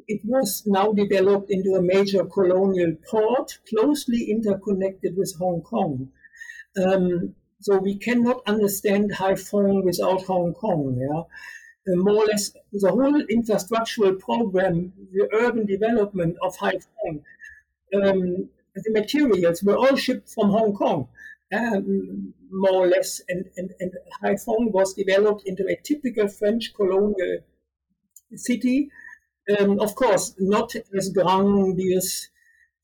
[0.07, 6.11] it was now developed into a major colonial port, closely interconnected with Hong Kong.
[6.77, 10.99] Um, so we cannot understand Haiphong without Hong Kong.
[10.99, 11.23] Yeah?
[11.97, 17.23] More or less the whole infrastructural program, the urban development of Haiphong,
[17.95, 21.09] um, the materials were all shipped from Hong Kong,
[21.53, 27.39] um, more or less, and, and, and Haiphong was developed into a typical French colonial
[28.35, 28.91] city.
[29.59, 32.29] Um, of course, not as grandiose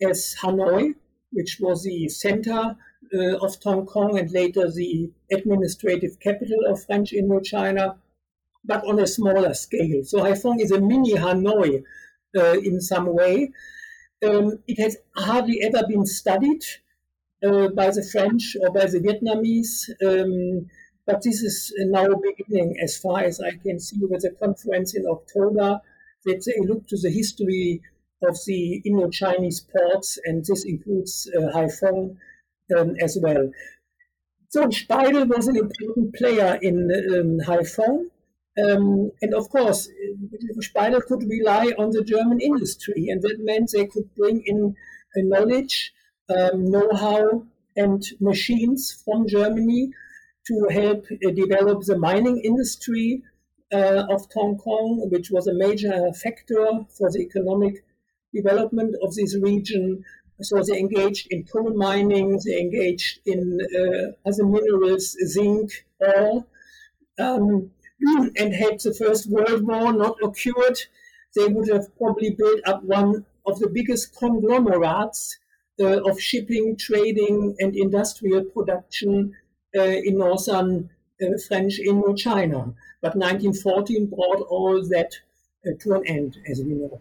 [0.02, 0.94] as Hanoi,
[1.30, 2.76] which was the center
[3.14, 7.96] uh, of Tonkin and later the administrative capital of French Indochina,
[8.66, 10.02] but on a smaller scale.
[10.04, 11.82] So Haiphong is a mini Hanoi
[12.36, 13.52] uh, in some way.
[14.26, 16.62] Um, it has hardly ever been studied
[17.46, 20.66] uh, by the French or by the Vietnamese, um,
[21.06, 25.04] but this is now beginning, as far as I can see, with the conference in
[25.06, 25.80] October,
[26.24, 27.80] that they look to the history
[28.22, 32.16] of the Indo-Chinese ports, and this includes uh, Haiphong
[32.76, 33.50] um, as well.
[34.48, 38.06] So Speidel was an important player in um, Haiphong.
[38.62, 39.88] Um, and of course,
[40.60, 44.74] Speidel could rely on the German industry, and that meant they could bring in
[45.16, 45.92] knowledge,
[46.28, 47.44] um, know-how,
[47.76, 49.90] and machines from Germany
[50.46, 53.22] to help uh, develop the mining industry
[53.72, 56.66] uh, of Hong Kong, which was a major factor
[56.96, 57.84] for the economic
[58.32, 60.04] development of this region.
[60.40, 66.44] So they engaged in coal mining, they engaged in uh, other minerals, zinc, ore.
[67.18, 70.78] Um, and had the First World War not occurred,
[71.34, 75.38] they would have probably built up one of the biggest conglomerates
[75.80, 79.34] uh, of shipping, trading, and industrial production
[79.76, 80.90] uh, in northern
[81.22, 82.74] uh, French Indochina.
[83.02, 85.12] But 1914 brought all that
[85.66, 87.00] uh, to an end, as we know.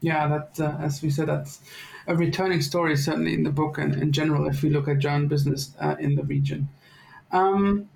[0.00, 1.60] Yeah, that uh, as we said, that's
[2.08, 5.28] a returning story certainly in the book and in general if we look at German
[5.28, 6.68] business uh, in the region.
[7.30, 7.88] Um,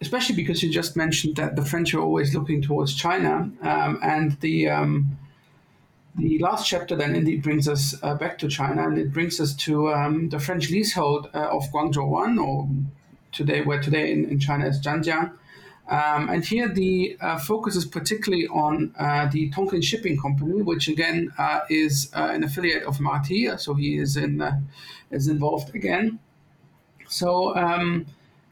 [0.00, 4.38] especially because you just mentioned that the French are always looking towards China, um, and
[4.40, 5.18] the um,
[6.16, 9.54] the last chapter then indeed brings us uh, back to China, and it brings us
[9.54, 12.68] to um, the French leasehold uh, of Guangzhouwan, or
[13.32, 15.32] today where today in, in China is Zhanjiang.
[15.88, 20.88] Um, and here the uh, focus is particularly on uh, the Tonkin Shipping Company, which
[20.88, 24.42] again uh, is uh, an affiliate of Marty, so he is in
[25.10, 26.18] is involved again.
[27.08, 28.06] So um,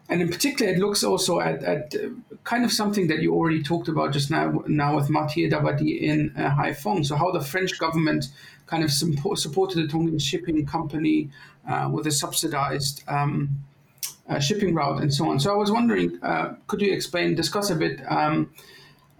[0.08, 2.08] and in particular, it looks also at, at uh,
[2.44, 6.34] kind of something that you already talked about just now, now with Mathieu Dabadie in
[6.36, 7.06] uh, Haiphong.
[7.06, 8.26] So how the French government
[8.66, 11.30] kind of support, supported the Tonkin shipping company
[11.68, 13.64] uh, with a subsidized um,
[14.28, 15.40] uh, shipping route and so on.
[15.40, 18.52] So I was wondering, uh, could you explain, discuss a bit um,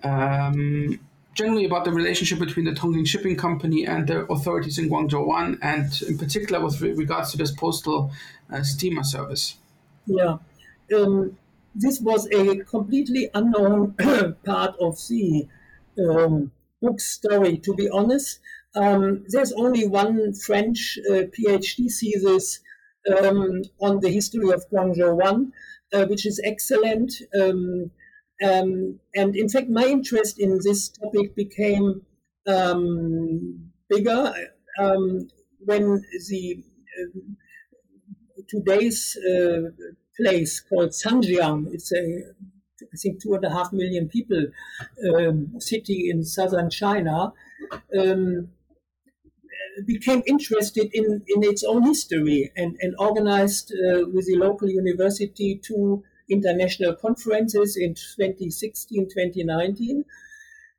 [0.02, 1.00] um,
[1.34, 6.02] generally about the relationship between the Tonkin shipping company and the authorities in Guangzhouwan, and
[6.02, 8.12] in particular with regards to this postal
[8.52, 9.56] uh, steamer service?
[10.06, 10.36] Yeah
[10.94, 11.36] um,
[11.74, 13.92] this was a completely unknown
[14.44, 15.46] part of the
[15.98, 18.40] um, book story, to be honest.
[18.76, 22.60] Um, there's only one French uh, PhD thesis
[23.16, 25.52] um, on the history of Guangzhouwan,
[25.92, 27.12] uh, which is excellent.
[27.38, 27.90] Um,
[28.42, 32.02] um, and in fact, my interest in this topic became
[32.46, 34.32] bigger
[35.66, 36.62] when the
[37.00, 37.20] uh,
[38.48, 39.70] today's uh,
[40.20, 41.72] place called Zhanjiang.
[41.72, 42.02] It's a,
[42.82, 44.46] I think, two and a half million people
[45.14, 47.32] um, city in southern China.
[47.98, 48.48] Um,
[49.86, 55.60] became interested in, in its own history and, and organized uh, with the local university
[55.62, 60.04] two international conferences in 2016 2019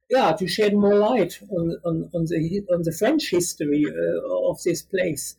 [0.09, 4.61] yeah to shed more light on, on, on the on the french history uh, of
[4.63, 5.35] this place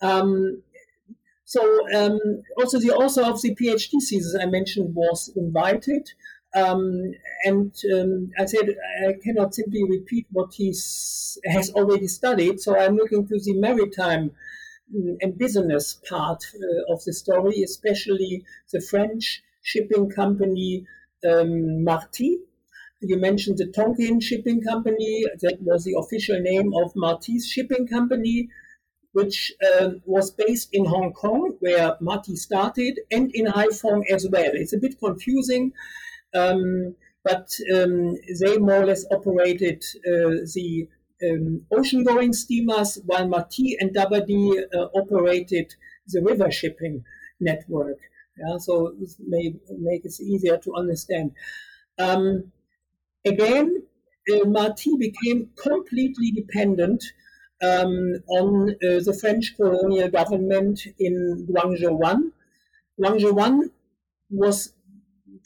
[0.00, 0.62] um,
[1.54, 1.62] so
[1.96, 2.18] um,
[2.58, 6.10] also the author of the PhD thesis I mentioned was invited.
[6.52, 7.12] Um,
[7.44, 8.74] and um, I said
[9.06, 10.68] I cannot simply repeat what he
[11.54, 12.60] has already studied.
[12.60, 14.32] So I'm looking to the maritime
[14.92, 20.86] mm, and business part uh, of the story, especially the French shipping company
[21.28, 22.38] um, Marty.
[23.00, 25.24] You mentioned the Tonkin Shipping Company.
[25.42, 28.48] That was the official name of Marty's shipping company
[29.14, 34.50] which um, was based in Hong Kong, where Marty started, and in Haiphong as well.
[34.52, 35.72] It's a bit confusing,
[36.34, 40.88] um, but um, they more or less operated uh, the
[41.22, 45.72] um, ocean-going steamers, while Marty and Dabadie uh, operated
[46.08, 47.04] the river shipping
[47.40, 47.98] network.
[48.36, 51.30] Yeah, so this may make it easier to understand.
[52.00, 52.50] Um,
[53.24, 53.84] again,
[54.32, 57.04] uh, Marty became completely dependent
[57.64, 62.32] um, on uh, the French colonial government in Guangzhouwan.
[63.00, 63.70] Guangzhou One
[64.30, 64.72] was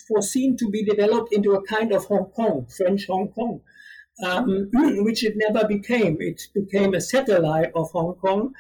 [0.09, 3.61] foreseen to be developed into a kind of Hong Kong, French Hong Kong,
[4.25, 4.71] um,
[5.05, 6.17] which it never became.
[6.21, 8.55] It became a satellite of Hong Kong.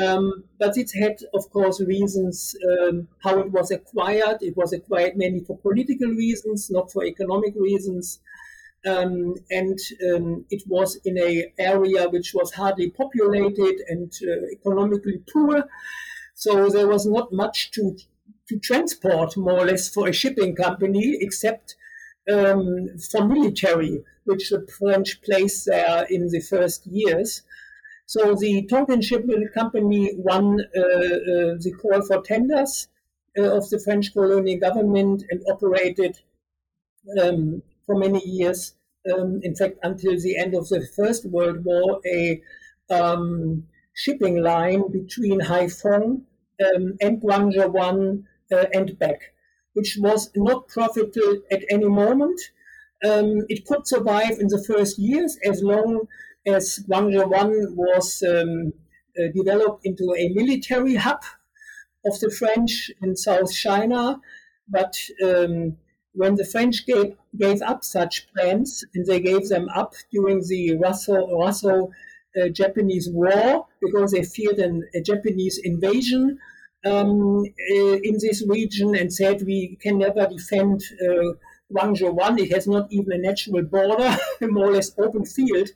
[0.00, 4.38] Um, but it had, of course, reasons um, how it was acquired.
[4.40, 8.20] It was acquired mainly for political reasons, not for economic reasons.
[8.86, 15.20] Um, and um, it was in an area which was hardly populated and uh, economically
[15.32, 15.64] poor.
[16.34, 17.96] So there was not much to,
[18.48, 21.74] to transport, more or less, for a shipping company, except
[22.32, 27.42] um, for military, which the French placed there in the first years.
[28.06, 32.88] So the Tonkin Shipping Company won uh, uh, the call for tenders
[33.36, 36.18] uh, of the French colonial government and operated
[37.20, 38.74] um, for many years,
[39.10, 42.42] um, in fact, until the end of the First World War, a
[42.90, 43.64] um,
[43.94, 46.22] shipping line between Haiphong
[46.66, 49.20] um, and Guangzhou uh, and back,
[49.72, 52.40] which was not profitable at any moment.
[53.02, 56.06] Um, it could survive in the first years as long
[56.46, 58.74] as Guangzhouwan was um,
[59.18, 61.22] uh, developed into a military hub
[62.04, 64.20] of the French in South China.
[64.68, 65.78] But um,
[66.18, 70.76] when the French gave, gave up such plans, and they gave them up during the
[70.76, 71.90] Russo,
[72.38, 76.38] uh, Japanese War because they feared an, a Japanese invasion
[76.84, 81.32] um, uh, in this region and said we can never defend uh,
[81.72, 82.38] Guangzhouwan.
[82.38, 85.68] It has not even a natural border, more or less open field.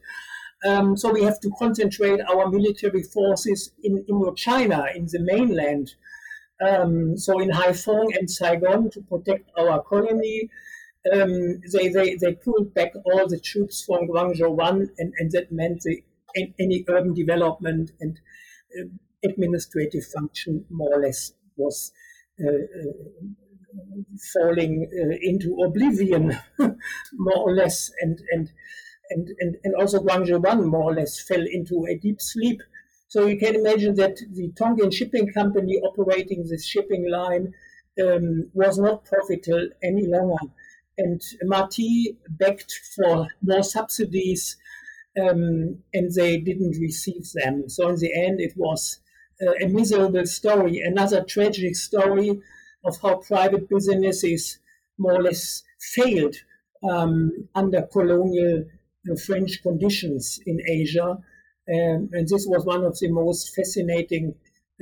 [0.68, 5.95] Um, so we have to concentrate our military forces in Indochina, in the mainland.
[6.66, 10.48] Um, so in Haiphong and Saigon to protect our colony.
[11.12, 15.80] Um, they, they, they pulled back all the troops from Guangzhouwan, and, and that meant
[15.80, 16.02] the,
[16.60, 18.20] any urban development and
[18.78, 18.86] uh,
[19.28, 21.90] administrative function more or less was
[22.40, 23.26] uh, uh,
[24.32, 26.38] falling uh, into oblivion,
[27.14, 28.52] more or less, and, and
[29.10, 32.62] and, and, and also Guangzhouwan more or less fell into a deep sleep.
[33.12, 37.52] So you can imagine that the Tonkin Shipping Company operating this shipping line
[38.02, 40.46] um, was not profitable any longer.
[40.96, 44.56] And Marty begged for more subsidies,
[45.20, 47.68] um, and they didn't receive them.
[47.68, 49.00] So in the end, it was
[49.46, 52.40] uh, a miserable story, another tragic story
[52.82, 54.58] of how private businesses
[54.96, 56.36] more or less failed
[56.82, 58.64] um, under colonial
[59.04, 61.18] the French conditions in Asia.
[61.68, 64.34] Um, and this was one of the most fascinating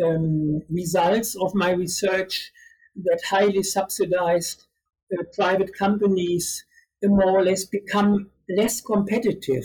[0.03, 2.53] um, results of my research
[2.97, 4.67] that highly subsidized
[5.13, 6.65] uh, private companies
[7.03, 9.65] more or less become less competitive.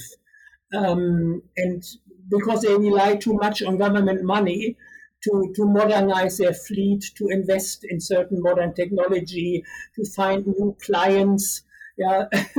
[0.73, 1.83] Um, and
[2.29, 4.77] because they rely too much on government money
[5.23, 9.63] to, to modernize their fleet, to invest in certain modern technology,
[9.95, 11.63] to find new clients,
[11.97, 12.25] yeah,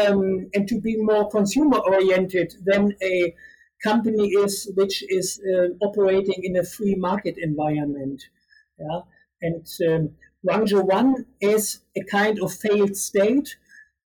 [0.00, 3.34] um, and to be more consumer oriented than a
[3.82, 8.22] company is which is uh, operating in a free market environment.
[8.78, 9.00] Yeah,
[9.42, 10.10] and um,
[10.46, 13.56] Guangzhouwan is a kind of failed state,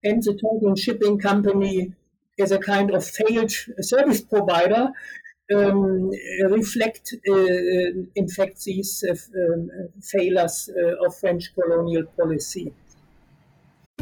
[0.03, 1.93] and the Tonkin Shipping Company
[2.37, 4.89] is a kind of failed service provider.
[5.55, 6.11] Um,
[6.49, 7.35] reflect, uh,
[8.15, 9.71] in fact, these uh, um,
[10.03, 12.73] failures uh, of French colonial policy.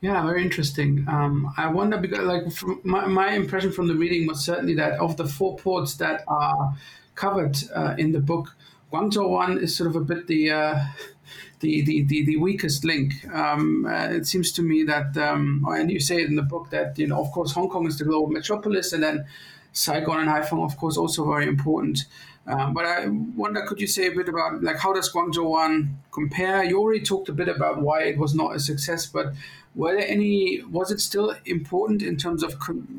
[0.00, 1.04] Yeah, very interesting.
[1.08, 2.44] Um, I wonder because, like,
[2.84, 6.74] my, my impression from the reading was certainly that of the four ports that are
[7.16, 8.54] covered uh, in the book,
[8.92, 10.84] Guangzhouwan is sort of a bit the uh,
[11.60, 13.12] the, the, the, the, weakest link.
[13.34, 16.70] Um, uh, it seems to me that, um, and you say it in the book
[16.70, 19.26] that you know, of course, Hong Kong is the global metropolis, and then
[19.72, 22.04] Saigon and Haiphong, of course, also very important.
[22.46, 26.64] Um, but I wonder, could you say a bit about like how does Guangzhouwan compare?
[26.64, 29.34] You already talked a bit about why it was not a success, but
[29.74, 30.62] were there any?
[30.62, 32.56] Was it still important in terms of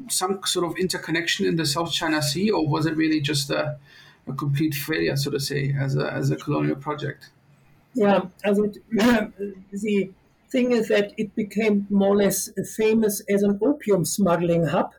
[0.10, 3.78] some sort of interconnection in the South China Sea, or was it really just a,
[4.28, 7.32] a complete failure, so to say, as a as a colonial project?
[7.94, 8.78] Yeah, it,
[9.72, 10.12] the
[10.52, 14.94] thing is that it became more or less famous as an opium smuggling hub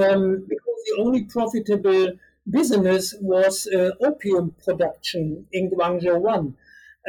[0.00, 2.12] um, because the only profitable
[2.48, 6.54] business was uh, opium production in Guangzhouwan.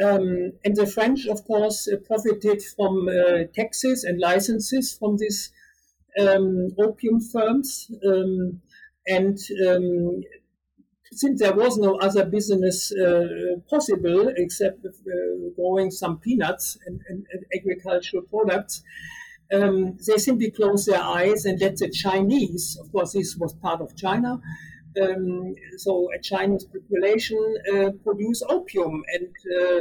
[0.02, 5.52] Um, and the French, of course, uh, profited from uh, taxes and licenses from these
[6.20, 7.90] um, opium firms.
[8.06, 8.60] Um,
[9.06, 9.38] and
[9.68, 10.22] um,
[11.12, 14.90] since there was no other business uh, possible except uh,
[15.54, 18.82] growing some peanuts and, and, and agricultural products,
[19.52, 23.80] um, they simply closed their eyes and let the Chinese, of course, this was part
[23.80, 24.40] of China,
[25.02, 29.28] um, so a Chinese population uh, produce opium and
[29.60, 29.80] uh,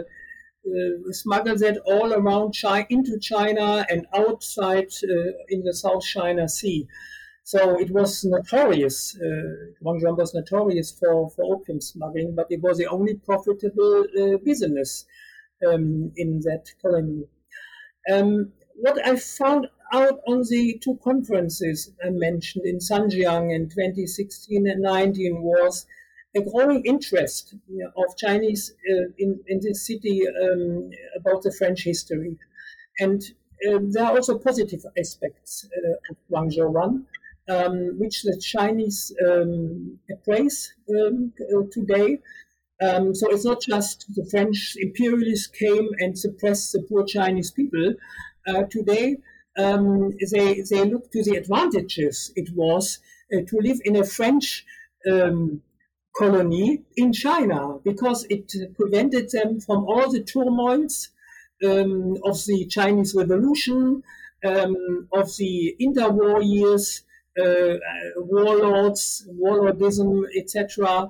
[0.65, 6.47] uh, smuggle that all around China, into China and outside uh, in the South China
[6.47, 6.87] Sea.
[7.43, 9.17] So it was notorious.
[9.17, 14.05] Uh, Guangzhou was notorious for, for opium smuggling, but it was the only profitable
[14.45, 15.05] business
[15.67, 17.25] um, in that colony.
[18.11, 24.67] Um, what I found out on the two conferences I mentioned in Zhanjiang in 2016
[24.67, 25.85] and 19 was
[26.35, 27.53] a growing interest
[27.95, 32.37] of Chinese uh, in, in this city um, about the French history.
[32.99, 33.21] And
[33.69, 37.05] um, there are also positive aspects uh, of Guangzhou
[37.49, 42.19] um, which the Chinese um, appraise um, uh, today.
[42.81, 47.93] Um, so it's not just the French imperialists came and suppressed the poor Chinese people.
[48.47, 49.17] Uh, today,
[49.57, 52.99] um, they, they look to the advantages it was
[53.33, 54.65] uh, to live in a French
[55.09, 55.61] um,
[56.15, 61.09] colony in China because it prevented them from all the turmoils
[61.65, 64.03] um, of the Chinese Revolution,
[64.45, 67.03] um, of the interwar years,
[67.39, 67.75] uh,
[68.17, 71.09] warlords, warlordism, etc.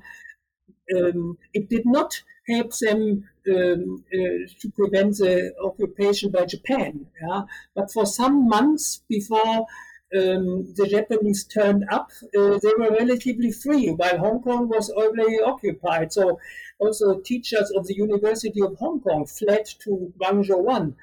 [0.95, 7.07] Um, it did not help them um, uh, to prevent the occupation by Japan.
[7.21, 7.43] Yeah?
[7.75, 9.67] But for some months before
[10.15, 15.41] um, the Japanese turned up, uh, they were relatively free, while Hong Kong was already
[15.41, 16.13] occupied.
[16.13, 16.39] So
[16.79, 20.95] also teachers of the University of Hong Kong fled to Guangzhou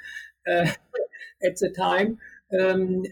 [0.51, 0.51] uh,
[1.45, 2.19] at the time.
[2.59, 3.05] Um,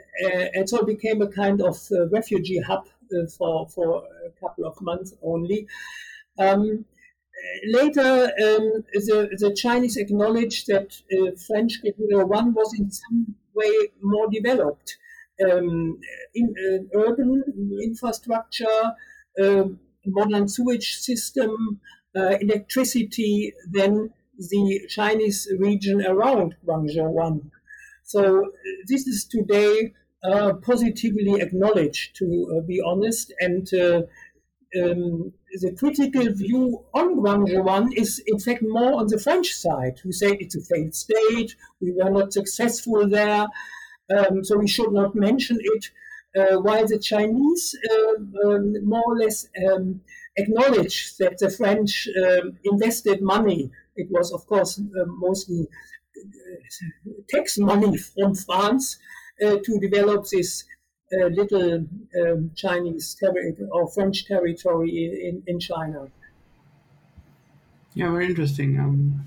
[0.54, 4.64] and so it became a kind of uh, refugee hub uh, for, for a couple
[4.66, 5.66] of months only.
[6.38, 6.84] Um,
[7.66, 13.72] later, um, the, the Chinese acknowledged that uh, French Guerrilla One was in some way
[14.02, 14.96] more developed
[15.44, 15.98] um,
[16.34, 16.54] in
[16.94, 17.42] uh, urban
[17.82, 18.94] infrastructure,
[19.42, 19.64] uh,
[20.06, 21.80] modern sewage system,
[22.16, 27.50] uh, electricity than the Chinese region around Guangzhouwan.
[28.04, 28.48] So uh,
[28.88, 29.92] this is today
[30.24, 33.68] uh, positively acknowledged, to be honest, and
[34.80, 40.12] um, the critical view on Guangzhouwan is, in fact, more on the French side, who
[40.12, 43.46] say it's a failed state, we were not successful there,
[44.16, 45.90] um, so we should not mention it.
[46.38, 50.00] Uh, while the Chinese uh, um, more or less um,
[50.36, 55.66] acknowledge that the French um, invested money, it was, of course, uh, mostly
[57.28, 58.98] tax money from France
[59.44, 60.64] uh, to develop this
[61.12, 61.86] uh, little
[62.22, 66.08] um, Chinese territory or French territory in, in China.
[67.94, 68.78] Yeah, very interesting.
[68.78, 69.26] Um,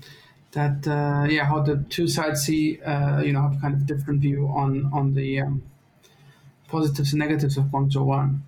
[0.52, 4.20] that uh, yeah, how the two sides see uh, you know have kind of different
[4.20, 5.62] view on on the um,
[6.68, 8.40] positives and negatives of Guangzhouwan.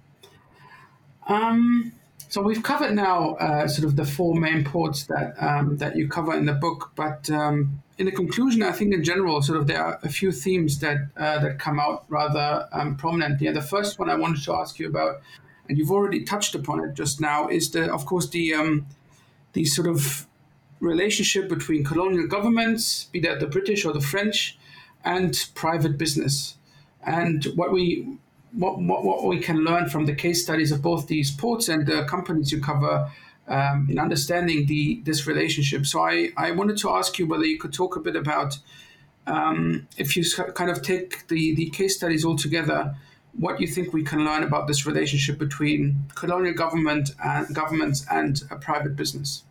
[1.26, 1.92] Um,
[2.34, 6.08] so we've covered now uh, sort of the four main ports that um, that you
[6.08, 9.68] cover in the book, but um, in the conclusion, I think in general, sort of
[9.68, 13.46] there are a few themes that uh, that come out rather um, prominently.
[13.46, 15.22] And the first one I wanted to ask you about,
[15.68, 18.86] and you've already touched upon it just now, is the of course the um,
[19.52, 20.26] the sort of
[20.80, 24.58] relationship between colonial governments, be that the British or the French,
[25.04, 26.56] and private business.
[27.06, 28.18] And what we
[28.56, 31.86] what, what, what we can learn from the case studies of both these ports and
[31.86, 33.10] the companies you cover
[33.48, 35.86] um, in understanding the this relationship.
[35.86, 38.58] So I, I wanted to ask you whether you could talk a bit about
[39.26, 40.24] um, if you
[40.54, 42.94] kind of take the, the case studies all together,
[43.32, 48.42] what you think we can learn about this relationship between colonial government and governments and
[48.50, 49.42] a private business.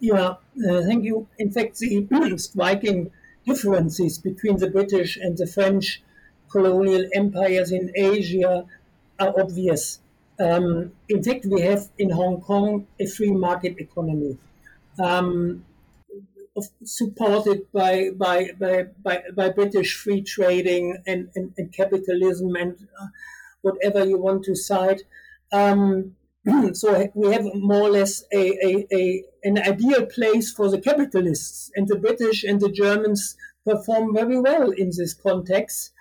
[0.00, 0.34] Yeah,
[0.68, 1.26] uh, thank you.
[1.38, 2.06] In fact, the
[2.36, 3.10] striking
[3.46, 6.02] differences between the British and the French
[6.54, 8.64] colonial empires in Asia
[9.18, 10.00] are obvious.
[10.38, 14.38] Um, in fact, we have in Hong Kong a free market economy.
[14.98, 15.64] Um,
[16.84, 23.06] supported by, by, by, by, by British free trading and, and, and capitalism and uh,
[23.62, 25.02] whatever you want to cite.
[25.52, 26.14] Um,
[26.74, 31.72] so we have more or less a, a, a, an ideal place for the capitalists,
[31.74, 33.36] and the British and the Germans
[33.66, 35.93] perform very well in this context.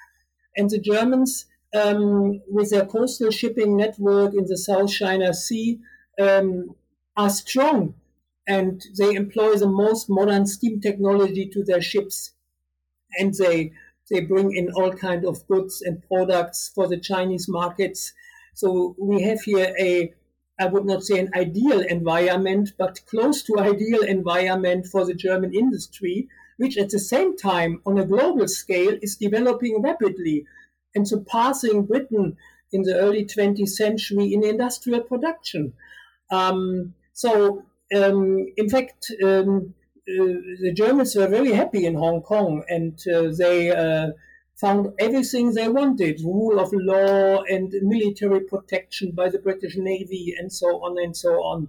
[0.55, 1.45] And the Germans,
[1.75, 5.79] um, with their coastal shipping network in the South China Sea,
[6.19, 6.75] um,
[7.15, 7.95] are strong
[8.47, 12.33] and they employ the most modern steam technology to their ships.
[13.19, 13.73] And they
[14.09, 18.13] they bring in all kind of goods and products for the chinese markets.
[18.53, 20.13] So we have here a
[20.59, 25.53] i would not say an ideal environment but close to ideal environment for the german
[25.53, 26.27] industry
[26.57, 30.45] which at the same time on a global scale is developing rapidly
[30.95, 32.37] and surpassing britain
[32.71, 35.73] in the early 20th century in industrial production
[36.31, 39.73] um, so um, in fact, um,
[40.07, 44.11] uh, the Germans were very happy in Hong Kong, and uh, they uh,
[44.55, 50.51] found everything they wanted: rule of law and military protection by the British Navy, and
[50.51, 51.67] so on and so on.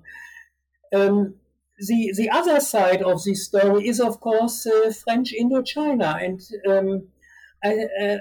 [0.94, 1.34] Um,
[1.78, 7.08] the the other side of this story is, of course, uh, French Indochina, and um,
[7.62, 8.18] I, uh,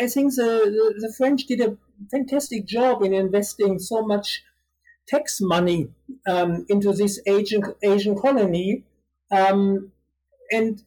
[0.00, 1.76] I think the, the, the French did a
[2.10, 4.42] fantastic job in investing so much
[5.06, 5.88] tax money
[6.26, 8.84] um, into this Asian Asian colony,
[9.30, 9.92] um,
[10.50, 10.82] and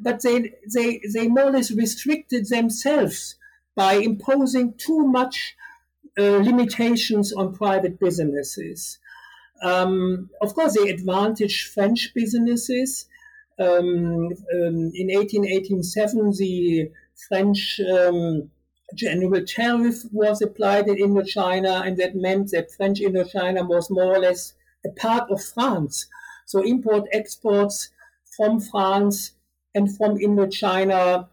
[0.00, 3.36] but they they they more or less restricted themselves
[3.74, 5.56] by imposing too much
[6.18, 8.98] uh, limitations on private businesses.
[9.62, 13.06] Um, of course, they advantage French businesses.
[13.58, 16.90] Um, um, in 1887, the
[17.28, 18.50] French um,
[18.94, 24.18] general tariff was applied in Indochina, and that meant that French Indochina was more or
[24.18, 24.54] less
[24.84, 26.06] a part of France.
[26.44, 27.90] So import exports
[28.36, 29.32] from France
[29.74, 31.28] and from Indochina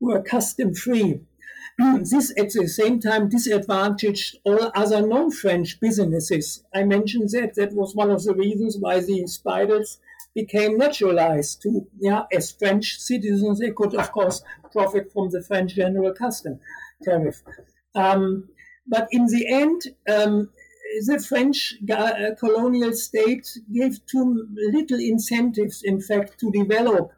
[0.00, 1.20] were custom free.
[2.10, 6.64] this at the same time disadvantaged all other non-French businesses.
[6.74, 9.98] I mentioned that that was one of the reasons why the Speidels
[10.34, 15.74] became naturalized to yeah as French citizens they could of course profit from the French
[15.74, 16.60] general custom
[17.02, 17.42] tariff.
[17.94, 18.48] Um,
[18.86, 20.50] but in the end, um,
[21.06, 27.12] the French uh, colonial state gave too little incentives, in fact, to develop.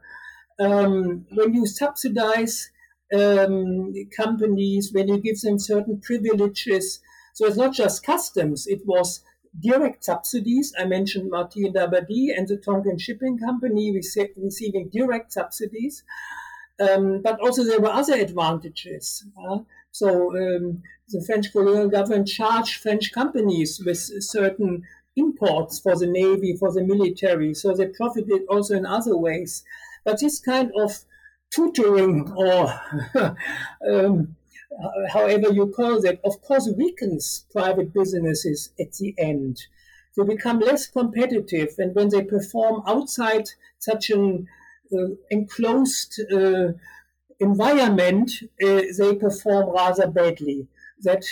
[0.59, 2.71] Um, when you subsidize
[3.15, 7.01] um, companies, when you give them certain privileges,
[7.35, 9.23] so it's not just customs, it was
[9.59, 10.73] direct subsidies.
[10.79, 16.05] I mentioned Martin Dabadie and the Tonkin Shipping Company receiving direct subsidies.
[16.81, 19.25] Um, but also there were other advantages.
[19.93, 24.85] So um, the French colonial government charged French companies with certain
[25.17, 27.53] imports for the navy, for the military.
[27.55, 29.65] So they profited also in other ways.
[30.05, 31.05] But this kind of
[31.51, 32.81] tutoring or
[33.89, 34.37] um,
[35.13, 39.59] however you call that, of course, weakens private businesses at the end.
[40.17, 43.49] They become less competitive, and when they perform outside
[43.79, 44.49] such an
[44.93, 46.73] uh, enclosed uh,
[47.39, 48.33] environment,
[48.63, 50.67] uh, they perform rather badly.
[51.03, 51.25] That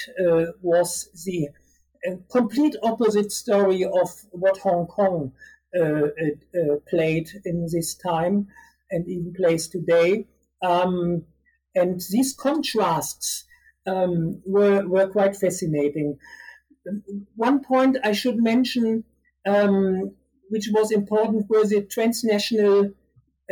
[0.63, 1.49] was the
[2.31, 5.33] complete opposite story of what Hong Kong
[6.89, 8.49] played in this time
[8.91, 10.27] and even plays today.
[10.63, 11.25] Um,
[11.75, 13.45] and these contrasts
[13.87, 16.19] um, were, were quite fascinating.
[17.37, 19.05] One point I should mention,
[19.47, 20.15] um,
[20.49, 22.91] which was important, were the transnational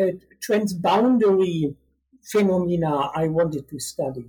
[0.01, 0.12] uh,
[0.47, 1.74] transboundary
[2.24, 4.28] phenomena I wanted to study.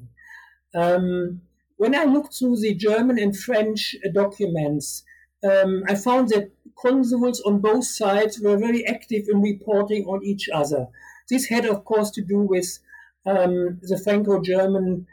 [0.76, 1.41] Um,
[1.78, 5.03] when I looked through the German and French documents,
[5.43, 10.49] um, I found that consuls on both sides were very active in reporting on each
[10.53, 10.88] other.
[11.30, 12.80] This had, of course, to do with
[13.25, 15.07] um, the Franco-German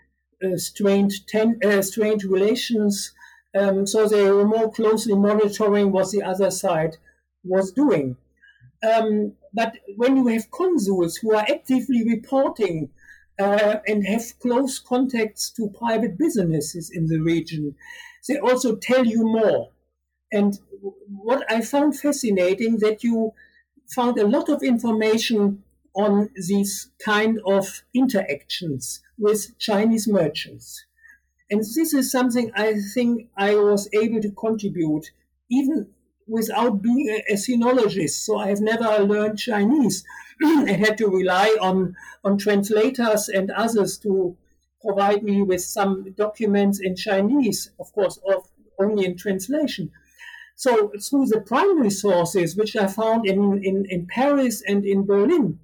[0.44, 1.82] uh, strained, uh,
[2.28, 3.12] relations.
[3.54, 6.96] Um, so they were more closely monitoring what the other side
[7.44, 8.16] was doing.
[8.82, 12.90] Um, but when you have consuls who are actively reporting
[13.38, 17.74] uh, and have close contacts to private businesses in the region,
[18.28, 19.70] they also tell you more.
[20.34, 20.58] And
[21.06, 23.32] what I found fascinating that you
[23.94, 25.62] found a lot of information
[25.94, 30.84] on these kind of interactions with Chinese merchants.
[31.50, 35.12] And this is something I think I was able to contribute,
[35.50, 35.86] even
[36.26, 38.24] without being a, sinologist.
[38.24, 40.04] So I have never learned Chinese.
[40.42, 44.36] I had to rely on, on translators and others to
[44.82, 48.48] provide me with some documents in Chinese, of course, of,
[48.80, 49.92] only in translation.
[50.56, 55.58] So through the primary sources, which I found in, in, in Paris and in Berlin,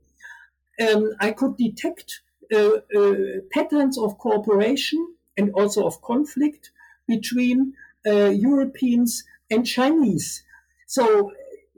[0.81, 2.21] um, I could detect
[2.53, 3.15] uh, uh,
[3.53, 6.71] patterns of cooperation and also of conflict
[7.07, 7.75] between
[8.07, 10.43] uh, Europeans and Chinese.
[10.87, 11.33] So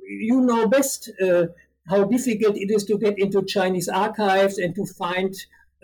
[0.07, 1.47] you know best uh,
[1.89, 5.35] how difficult it is to get into Chinese archives and to find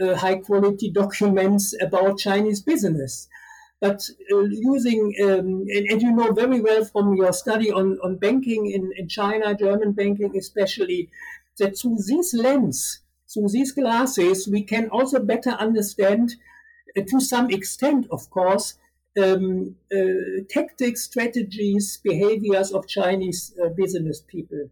[0.01, 3.29] uh, high quality documents about Chinese business.
[3.81, 8.17] But uh, using, um, and, and, you know very well from your study on, on
[8.17, 11.11] banking in, in China, German banking especially,
[11.59, 13.01] that through this lens,
[13.33, 16.35] through these glasses, we can also better understand,
[16.97, 18.75] uh, to some extent, of course,
[19.17, 24.71] um, uh, tactics, strategies, behaviors of Chinese uh, business people.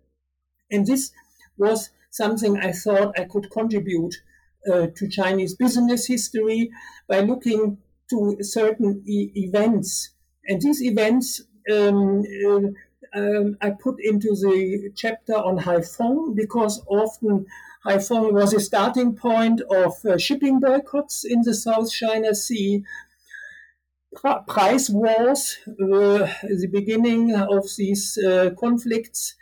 [0.70, 1.12] And this
[1.56, 4.14] was something I thought I could contribute
[4.70, 6.70] uh, to Chinese business history
[7.08, 7.78] by looking
[8.10, 10.10] to certain e- events.
[10.46, 11.42] And these events
[11.72, 12.60] um, uh,
[13.14, 17.46] um, I put into the chapter on Haiphong because often
[17.84, 22.84] Haiphong was a starting point of uh, shipping boycotts in the South China Sea.
[24.48, 29.34] price wars were the beginning of these uh, conflicts.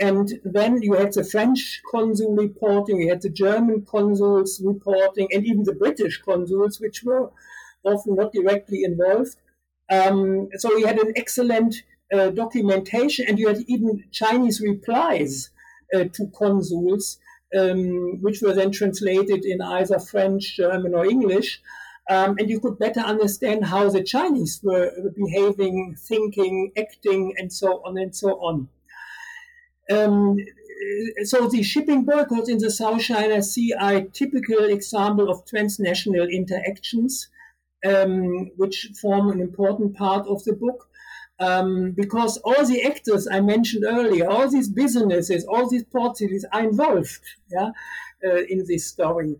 [0.00, 5.46] And then you had the French consul reporting, you had the German consuls reporting, and
[5.46, 7.30] even the British consuls, which were
[7.84, 9.36] often not directly involved.
[9.90, 15.50] Um, so you had an excellent uh, documentation, and you had even Chinese replies
[15.94, 17.18] uh, to consuls
[17.58, 21.60] um, which were then translated in either French, German, or English.
[22.10, 27.82] Um, and you could better understand how the Chinese were behaving, thinking, acting, and so
[27.84, 28.68] on and so on.
[29.90, 30.36] Um,
[31.24, 36.26] so the shipping boycotts in the South China Sea are a typical example of transnational
[36.26, 37.28] interactions,
[37.86, 40.88] um, which form an important part of the book
[41.42, 46.44] um, because all the actors I mentioned earlier, all these businesses, all these port cities
[46.52, 47.20] are involved
[47.50, 47.70] yeah,
[48.24, 49.36] uh, in this story.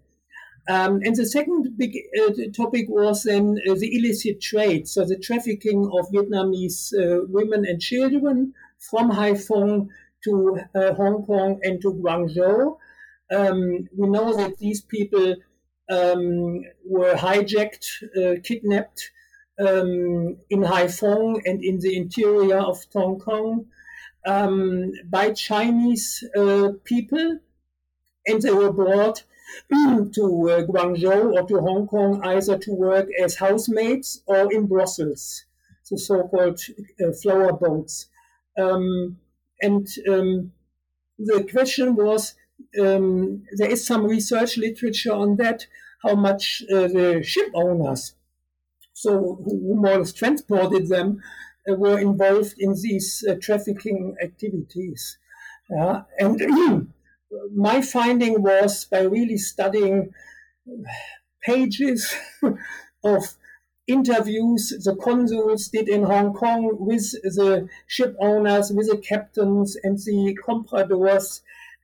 [0.68, 5.18] Um, and the second big uh, topic was then uh, the illicit trade, so the
[5.18, 9.88] trafficking of Vietnamese uh, women and children from Haiphong
[10.24, 12.76] to uh, Hong Kong and to Guangzhou.
[13.32, 15.34] Um, we know that these people
[15.92, 17.86] um, were hijacked,
[18.16, 19.10] uh, kidnapped,
[19.58, 23.66] um, in Haiphong and in the interior of Hong Kong
[24.26, 27.38] um, by Chinese uh, people,
[28.26, 29.24] and they were brought
[29.70, 35.44] to uh, Guangzhou or to Hong Kong either to work as housemaids or in brothels,
[35.90, 36.60] the so-called
[37.04, 38.06] uh, flower boats.
[38.56, 39.18] Um,
[39.60, 40.52] and um,
[41.18, 42.34] the question was,
[42.80, 45.66] um, there is some research literature on that,
[46.02, 48.14] how much uh, the ship owners
[48.92, 51.22] so who more or less transported them,
[51.68, 55.18] uh, were involved in these uh, trafficking activities.
[55.76, 56.92] Uh, and
[57.54, 60.12] my finding was by really studying
[61.42, 62.14] pages
[63.04, 63.36] of
[63.88, 69.98] interviews the consuls did in Hong Kong with the ship owners, with the captains and
[69.98, 71.40] the compradors,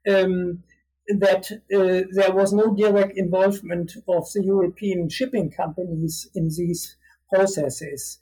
[0.08, 0.62] um,
[1.08, 6.96] that uh, there was no direct involvement of the European shipping companies in these
[7.32, 8.18] processes.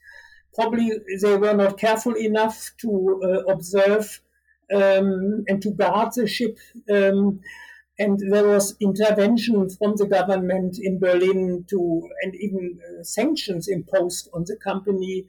[0.55, 4.21] Probably they were not careful enough to uh, observe
[4.73, 6.57] um, and to guard the ship.
[6.89, 7.41] Um,
[7.99, 14.29] and there was intervention from the government in Berlin to, and even uh, sanctions imposed
[14.33, 15.25] on the company,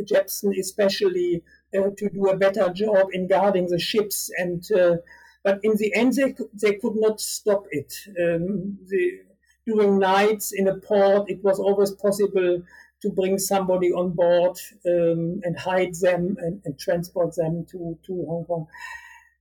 [0.00, 1.42] Jebsen especially,
[1.76, 4.30] uh, to do a better job in guarding the ships.
[4.36, 4.96] And uh,
[5.44, 7.94] but in the end, they, they could not stop it.
[8.08, 9.20] Um, the,
[9.66, 12.62] during nights in a port, it was always possible
[13.02, 18.24] to bring somebody on board um, and hide them and, and, transport them to, to
[18.28, 18.66] Hong Kong.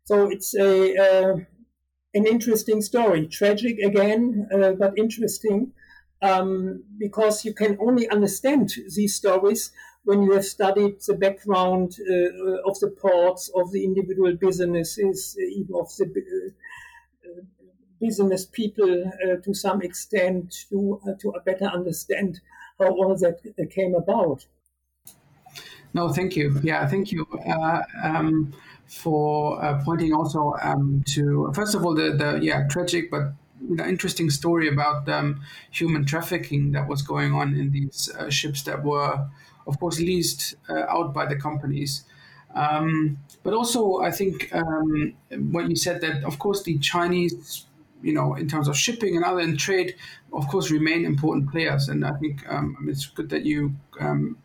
[0.04, 1.36] So it's a uh,
[2.14, 5.72] an interesting story, tragic again, uh, but interesting
[6.22, 9.72] um, because you can only understand these stories
[10.04, 15.76] when you have studied the background uh, of the ports, of the individual businesses, even
[15.76, 16.54] of the
[17.26, 17.42] uh,
[18.00, 22.42] business people uh, to some extent to uh, to better understand
[22.80, 23.40] how all that
[23.72, 24.46] came about.
[25.94, 26.60] No, thank you.
[26.64, 28.54] Yeah, thank you uh, um,
[28.88, 33.34] for uh, pointing also um, to first of all the the yeah tragic but
[33.70, 38.64] the interesting story about um, human trafficking that was going on in these uh, ships
[38.64, 39.30] that were,
[39.68, 42.04] of course, leased uh, out by the companies.
[42.54, 47.66] Um, but also, I think um, what you said that, of course, the Chinese
[48.02, 49.96] you know, in terms of shipping and other and trade,
[50.34, 51.90] of course, remain important players.
[51.90, 54.38] And I think um, it's good that you um,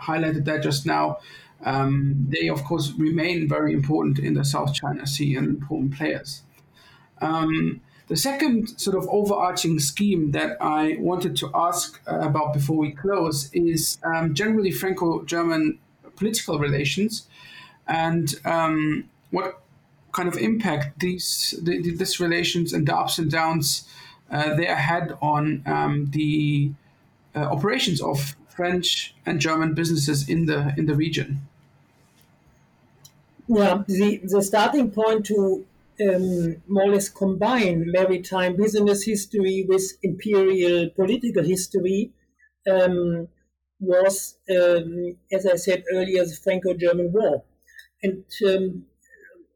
[0.00, 1.18] highlighted that just now.
[1.64, 6.42] Um, they, of course, remain very important in the South China Sea and important players.
[7.20, 7.80] Um,
[8.10, 12.90] the second sort of overarching scheme that I wanted to ask uh, about before we
[12.90, 15.78] close is um, generally Franco German
[16.16, 17.28] political relations
[17.86, 19.62] and um, what
[20.10, 23.88] kind of impact these the, this relations and the ups and downs
[24.32, 26.72] uh, they had on um, the
[27.36, 31.46] uh, operations of French and German businesses in the in the region.
[33.46, 35.64] Yeah, the, the starting point to
[36.08, 42.12] um, more or less combine maritime business history with imperial political history
[42.70, 43.28] um,
[43.80, 47.42] was, um, as I said earlier, the Franco German War.
[48.02, 48.84] And um,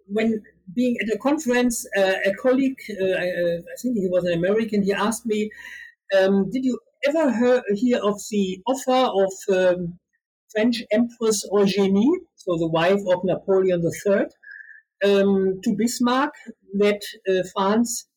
[0.07, 0.43] when
[0.75, 4.83] being at a conference, uh, a colleague, uh, I, I, think he was an American,
[4.83, 5.51] he asked me,
[6.19, 9.99] um, Did you ever hear, hear of the offer of um,
[10.51, 14.27] French Empress Eugénie, so the wife of Napoleon III,
[15.05, 16.33] um, to Bismarck
[16.79, 18.09] that uh, France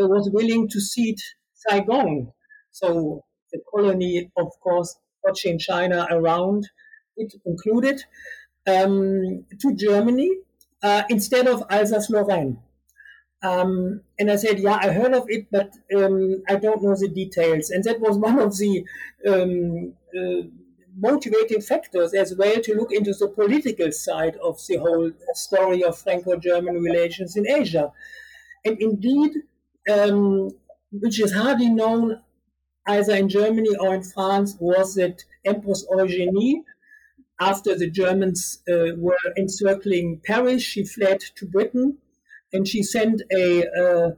[0.00, 1.20] uh, was willing to cede
[1.54, 2.32] Saigon.
[2.72, 6.68] So the colony, of course, watching China around,
[7.16, 8.02] it included,
[8.66, 10.30] um, to Germany
[10.82, 12.58] uh, instead of Alsace-Lorraine.
[13.42, 17.08] Um, and I said, yeah, I heard of it, but um, I don't know the
[17.08, 17.70] details.
[17.70, 18.84] And that was one of the
[19.26, 20.48] um, uh,
[20.98, 25.98] motivating factors as well to look into the political side of the whole story of
[25.98, 27.92] Franco-German relations in Asia.
[28.64, 29.32] And indeed,
[29.90, 30.50] um,
[30.90, 32.20] which is hardly known
[32.86, 36.62] either in Germany or in France, was that Empress Eugénie,
[37.40, 41.98] after the Germans uh, were encircling Paris, she fled to Britain
[42.52, 44.10] and she sent a, uh,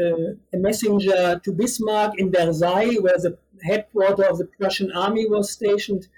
[0.00, 5.50] uh, a messenger to Bismarck in Versailles, where the headquarters of the Prussian army was
[5.50, 6.08] stationed.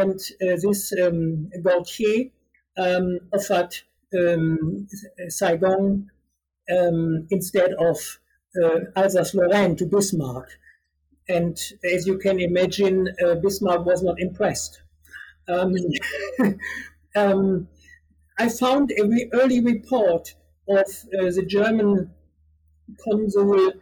[0.00, 2.30] And uh, this um, Gautier
[2.76, 3.74] um, offered
[4.14, 4.86] um,
[5.28, 6.10] Saigon
[6.70, 7.96] um, instead of
[8.62, 10.48] uh, Alsace-Lorraine to Bismarck.
[11.28, 11.58] And
[11.94, 14.82] as you can imagine, uh, Bismarck was not impressed.
[15.48, 15.74] Um,
[17.16, 17.68] um,
[18.38, 20.34] I found a re- early report
[20.68, 20.86] of
[21.18, 22.10] uh, the German
[23.02, 23.72] consul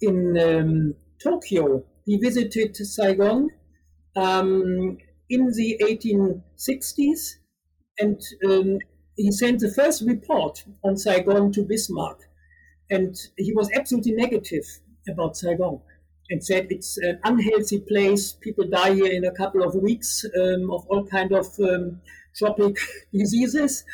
[0.00, 1.84] in um, Tokyo.
[2.06, 3.50] He visited Saigon
[4.16, 4.98] um,
[5.30, 7.36] in the 1860s
[7.98, 8.78] and um,
[9.16, 12.20] he sent the first report on Saigon to Bismarck.
[12.90, 14.64] And he was absolutely negative
[15.08, 15.80] about Saigon
[16.30, 18.32] and said it's an unhealthy place.
[18.32, 22.00] People die here in a couple of weeks um, of all kind of um,
[22.36, 22.76] tropic
[23.12, 23.84] diseases.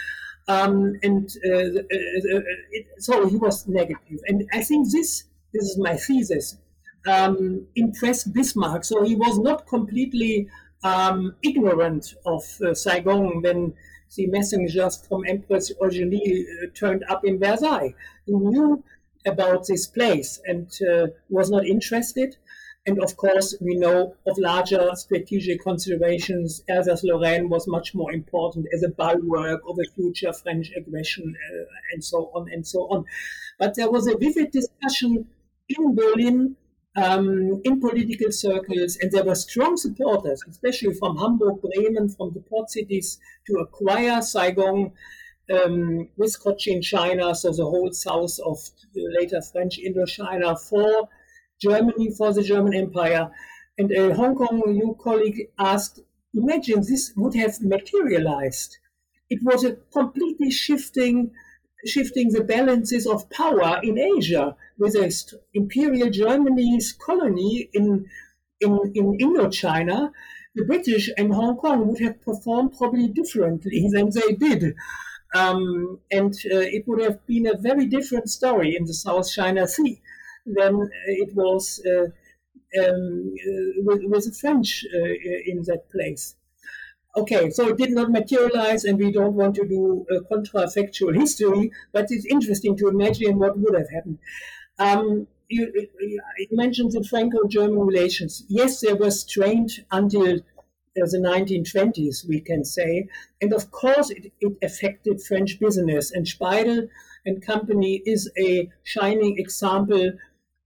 [0.47, 4.21] Um, and uh, uh, uh, it, so he was negative.
[4.27, 5.25] And I think this,
[5.55, 6.59] this is my thesis,
[7.07, 8.85] um, impressed Bismarck.
[8.85, 10.49] So he was not completely
[10.85, 13.75] um, ignorant of uh, Saigon when
[14.17, 17.95] the messengers from Empress Eugénie uh, turned up in Versailles.
[18.27, 18.85] He knew
[19.27, 22.37] about this place and uh, was not interested.
[22.87, 26.63] And of course, we know of larger strategic considerations.
[26.69, 32.05] Alsace-Lorraine was much more important as a bulwark of a future French aggression, uh, and
[32.05, 33.07] so on and so on.
[33.59, 35.27] But there was a vivid discussion
[35.71, 36.57] in Berlin,
[36.97, 42.41] um, in political circles, and there were strong supporters, especially from Hamburg, Bremen, from the
[42.41, 44.93] port cities, to acquire Saigon
[45.53, 48.59] um, with Cochin China, so the whole south of
[48.95, 51.09] later French Indochina for
[51.61, 53.31] Germany, for the German Empire.
[53.77, 56.01] And a Hong Kong new colleague asked,
[56.33, 58.79] imagine this would have materialized.
[59.29, 61.33] It was a completely shifting,
[61.87, 65.13] shifting the balances of power in Asia with a
[65.53, 68.07] imperial Germany's colony in,
[68.61, 70.11] in, in Indochina.
[70.55, 74.75] The British and Hong Kong would have performed probably differently than they did.
[75.35, 79.67] Um, and uh, it would have been a very different story in the South China
[79.67, 80.01] Sea
[80.47, 82.05] than it was uh,
[82.81, 85.09] um, uh, with, with, the French uh,
[85.47, 86.37] in that place.
[87.17, 91.71] Okay, so it did not materialize, and we don't want to do a contrafactual history,
[91.93, 94.19] but it's interesting to imagine what would have happened.
[94.81, 98.45] Um, you, you, mentioned the Franco-German relations.
[98.49, 100.41] Yes, they were strained until
[100.95, 103.09] the 1920s, we can say.
[103.41, 106.11] And of course, it, it affected French business.
[106.13, 106.89] And Speidel
[107.27, 110.13] and Company is a shining example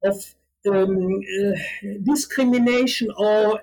[0.04, 0.34] of
[0.70, 1.58] um, uh,
[2.02, 3.62] discrimination or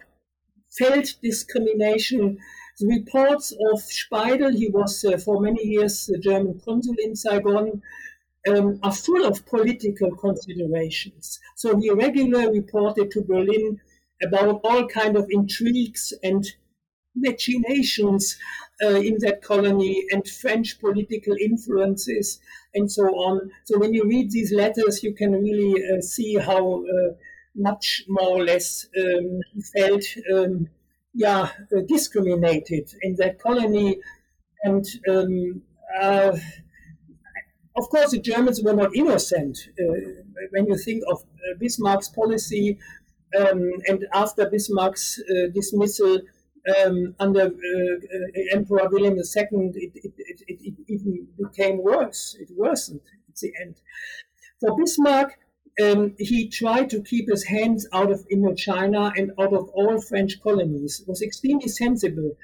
[0.78, 2.38] felt discrimination.
[2.80, 7.82] The reports of Speidel, he was uh, for many years the German consul in Saigon,
[8.48, 11.40] um, are full of political considerations.
[11.56, 13.80] So he regularly reported to Berlin
[14.22, 16.46] about all kind of intrigues and
[17.16, 18.38] machinations
[18.84, 22.40] uh, in that colony and French political influences
[22.74, 23.50] and so on.
[23.64, 27.14] So when you read these letters, you can really uh, see how uh,
[27.56, 30.04] much more or less um, he felt,
[30.34, 30.68] um,
[31.16, 34.00] yeah, uh, discriminated in that colony.
[34.64, 35.62] And um,
[36.00, 36.38] uh,
[37.78, 39.58] of course, the Germans were not innocent.
[39.80, 41.24] Uh, when you think of
[41.60, 42.78] Bismarck's policy,
[43.40, 45.20] um, and after Bismarck's
[45.54, 46.20] dismissal,
[46.84, 52.36] um, under uh, uh, Emperor William II, it, it, it, it, even became worse.
[52.40, 53.76] It worsened at the end.
[54.60, 55.38] For Bismarck,
[55.84, 60.42] um, he tried to keep his hands out of Indochina and out of all French
[60.42, 61.02] colonies.
[61.02, 62.38] It was extremely sensible.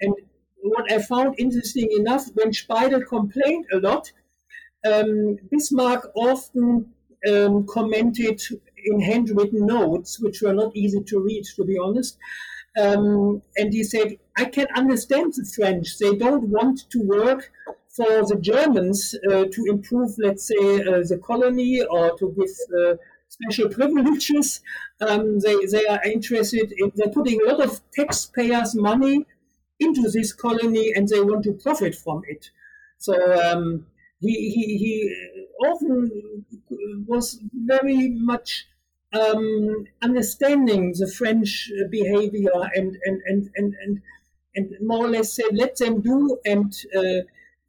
[0.00, 0.14] And
[0.62, 4.12] what I found interesting enough, when Speidel complained a lot,
[4.86, 6.92] um, Bismarck often
[7.30, 8.40] um, commented
[8.84, 12.18] in handwritten notes, which were not easy to read, to be honest,
[12.78, 15.98] um, and he said, I can understand the French.
[15.98, 17.50] They don't want to work
[17.96, 22.96] for the Germans uh, to improve, let's say, uh, the colony or to give uh,
[23.28, 24.60] special privileges.
[25.00, 29.26] Um, they, they are interested in, they're putting a lot of taxpayers' money
[29.78, 32.50] into this colony and they want to profit from it.
[32.98, 33.86] So um,
[34.20, 35.36] he, he, he
[35.66, 36.44] often
[37.06, 38.66] was very much
[39.12, 44.02] um, understanding the French behavior and and, and, and, and
[44.54, 47.22] and more or less said, let them do, and uh,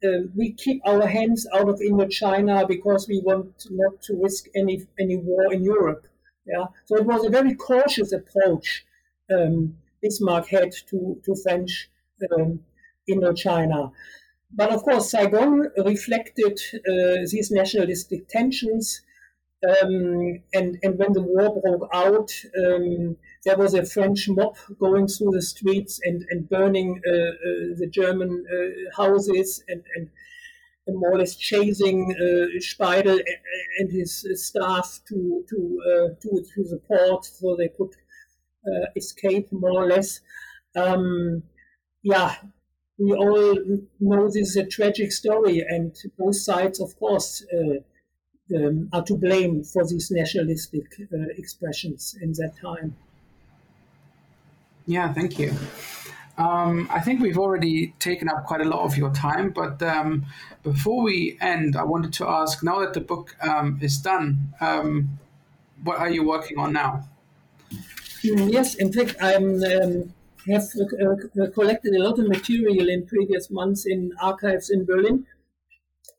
[0.04, 4.86] uh, we keep our hands out of Indochina because we want not to risk any
[4.98, 6.06] any war in Europe.
[6.46, 8.86] Yeah, so it was a very cautious approach
[9.30, 11.90] um, Bismarck had to to French
[12.32, 12.60] um,
[13.08, 13.92] Indochina.
[14.50, 19.02] But of course, Saigon reflected uh, these nationalistic tensions.
[19.66, 22.30] Um, and, and when the war broke out,
[22.64, 27.74] um, there was a French mob going through the streets and, and burning uh, uh,
[27.76, 30.10] the German uh, houses and, and,
[30.90, 33.20] more or less chasing uh, Speidel
[33.78, 37.90] and his staff to, to, uh, to, to the port so they could
[38.66, 40.20] uh, escape more or less.
[40.74, 41.42] Um,
[42.02, 42.36] yeah,
[42.98, 43.54] we all
[44.00, 47.44] know this is a tragic story, and both sides, of course,
[48.54, 52.96] um, are to blame for these nationalistic uh, expressions in that time.
[54.86, 55.54] Yeah, thank you.
[56.38, 60.24] Um, I think we've already taken up quite a lot of your time, but um,
[60.62, 65.18] before we end, I wanted to ask now that the book um, is done, um,
[65.82, 67.08] what are you working on now?
[68.24, 70.14] Mm, yes, in fact, I um,
[70.46, 75.26] have uh, uh, collected a lot of material in previous months in archives in Berlin,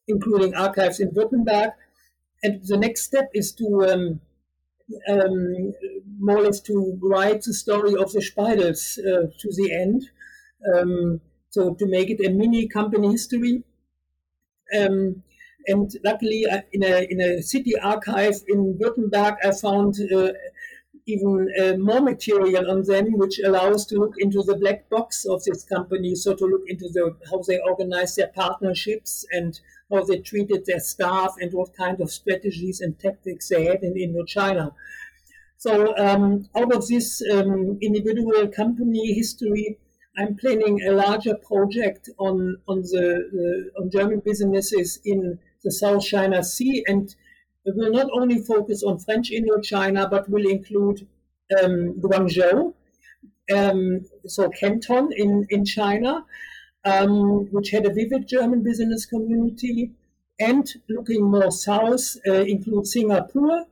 [0.07, 1.73] including archives in Württemberg,
[2.43, 4.21] and the next step is to um,
[5.07, 5.73] um,
[6.19, 10.09] more or less to write the story of the Speidels uh, to the end.
[10.73, 13.63] Um, so to make it a mini company history.
[14.77, 15.23] Um,
[15.67, 20.31] and luckily, in a in a city archive in Württemberg, I found uh,
[21.13, 25.43] even uh, more material on them, which allows to look into the black box of
[25.43, 26.15] this company.
[26.15, 29.59] So to look into the how they organize their partnerships and
[29.91, 33.93] how they treated their staff and what kind of strategies and tactics they had in
[33.95, 34.73] Indochina.
[35.57, 39.77] So um, out of this um, individual company history,
[40.17, 46.43] I'm planning a larger project on on the, on German businesses in the South China
[46.43, 47.15] Sea, and
[47.65, 51.07] will not only focus on French Indochina, but will include
[51.61, 52.73] um, Guangzhou,
[53.55, 56.25] um, so Canton in in China,
[56.85, 59.91] um, which had a vivid German business community,
[60.39, 63.65] and looking more south, uh, include Singapore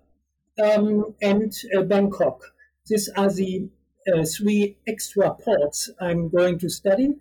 [0.64, 2.42] um, and uh, Bangkok.
[2.88, 3.70] These are the
[4.14, 7.16] uh, three extra ports I'm going to study.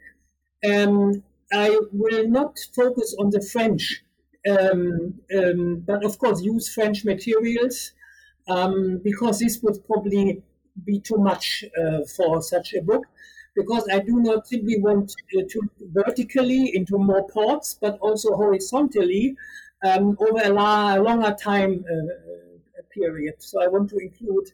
[0.69, 4.03] Um, I will not focus on the French,
[4.49, 7.93] um, um but of course use French materials
[8.49, 10.43] um, because this would probably
[10.85, 13.05] be too much uh, for such a book
[13.55, 19.35] because I do not simply want uh, to vertically into more ports, but also horizontally
[19.83, 23.35] um, over a, la- longer time uh, period.
[23.39, 24.53] So I want to include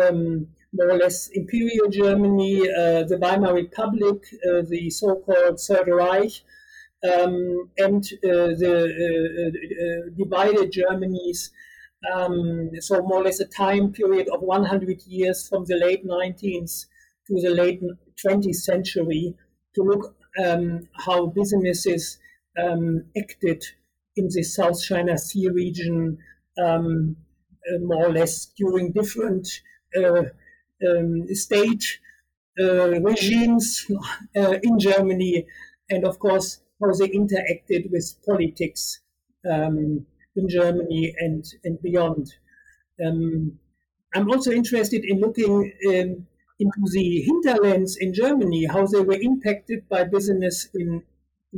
[0.00, 6.32] um, more or less Imperial Germany, uh, the Weimar Republic, uh, the so-called Third Reich,
[7.04, 8.74] um, and uh, the
[9.52, 11.50] uh, divided Germanies.
[12.12, 16.86] Um, so more or less a time period of 100 years from the late 19th
[17.26, 17.82] to the late
[18.24, 19.34] 20th century
[19.74, 22.18] to look um, how businesses
[22.58, 23.62] um, acted
[24.16, 26.18] in the South China Sea region
[26.62, 27.16] um,
[27.68, 29.46] uh, more or less during different
[29.96, 30.22] uh,
[30.88, 32.00] um, stage
[32.60, 33.86] uh, regimes
[34.36, 35.46] uh, in Germany,
[35.88, 39.00] and of course how they interacted with politics
[39.50, 40.06] um,
[40.36, 42.34] in Germany and and beyond.
[43.04, 43.58] Um,
[44.14, 46.26] I'm also interested in looking um,
[46.58, 51.02] into the hinterlands in Germany, how they were impacted by business in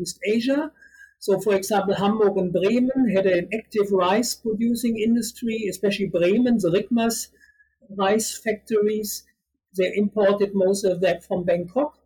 [0.01, 0.71] East Asia.
[1.19, 6.71] So, for example, Hamburg and Bremen had an active rice producing industry, especially Bremen, the
[6.71, 7.29] Rickmers
[7.97, 9.25] rice factories.
[9.77, 11.99] They imported most of that from Bangkok.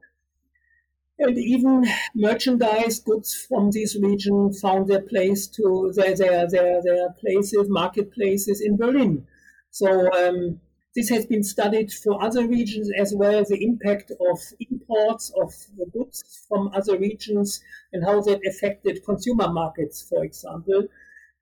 [1.18, 7.10] And even merchandise goods from this region found their place to their, their, their, their
[7.20, 9.26] places, marketplaces in Berlin.
[9.70, 10.60] So um,
[10.94, 14.38] this has been studied for other regions as well, the impact of
[14.70, 15.52] imports of
[15.92, 17.62] goods from other regions
[17.92, 20.86] and how that affected consumer markets, for example.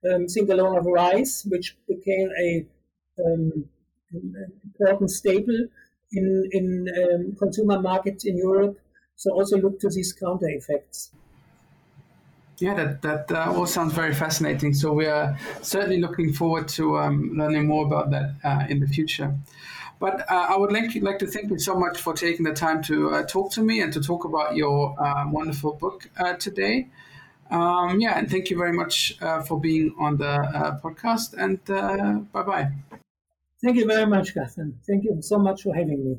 [0.09, 2.65] Um, think of rice, which became a
[3.17, 3.65] um,
[4.11, 5.67] an important staple
[6.11, 8.77] in, in um, consumer markets in Europe.
[9.15, 11.11] So also look to these counter effects.
[12.57, 14.73] Yeah, that that uh, all sounds very fascinating.
[14.73, 18.87] So we are certainly looking forward to um, learning more about that uh, in the
[18.87, 19.35] future.
[19.99, 22.81] But uh, I would like, like to thank you so much for taking the time
[22.83, 26.89] to uh, talk to me and to talk about your uh, wonderful book uh, today.
[27.49, 31.33] Um, yeah, and thank you very much for being on the podcast.
[31.37, 31.63] And
[32.31, 32.71] bye bye.
[33.61, 34.79] Thank you very much, Gaston.
[34.85, 36.17] Thank you so much for having me.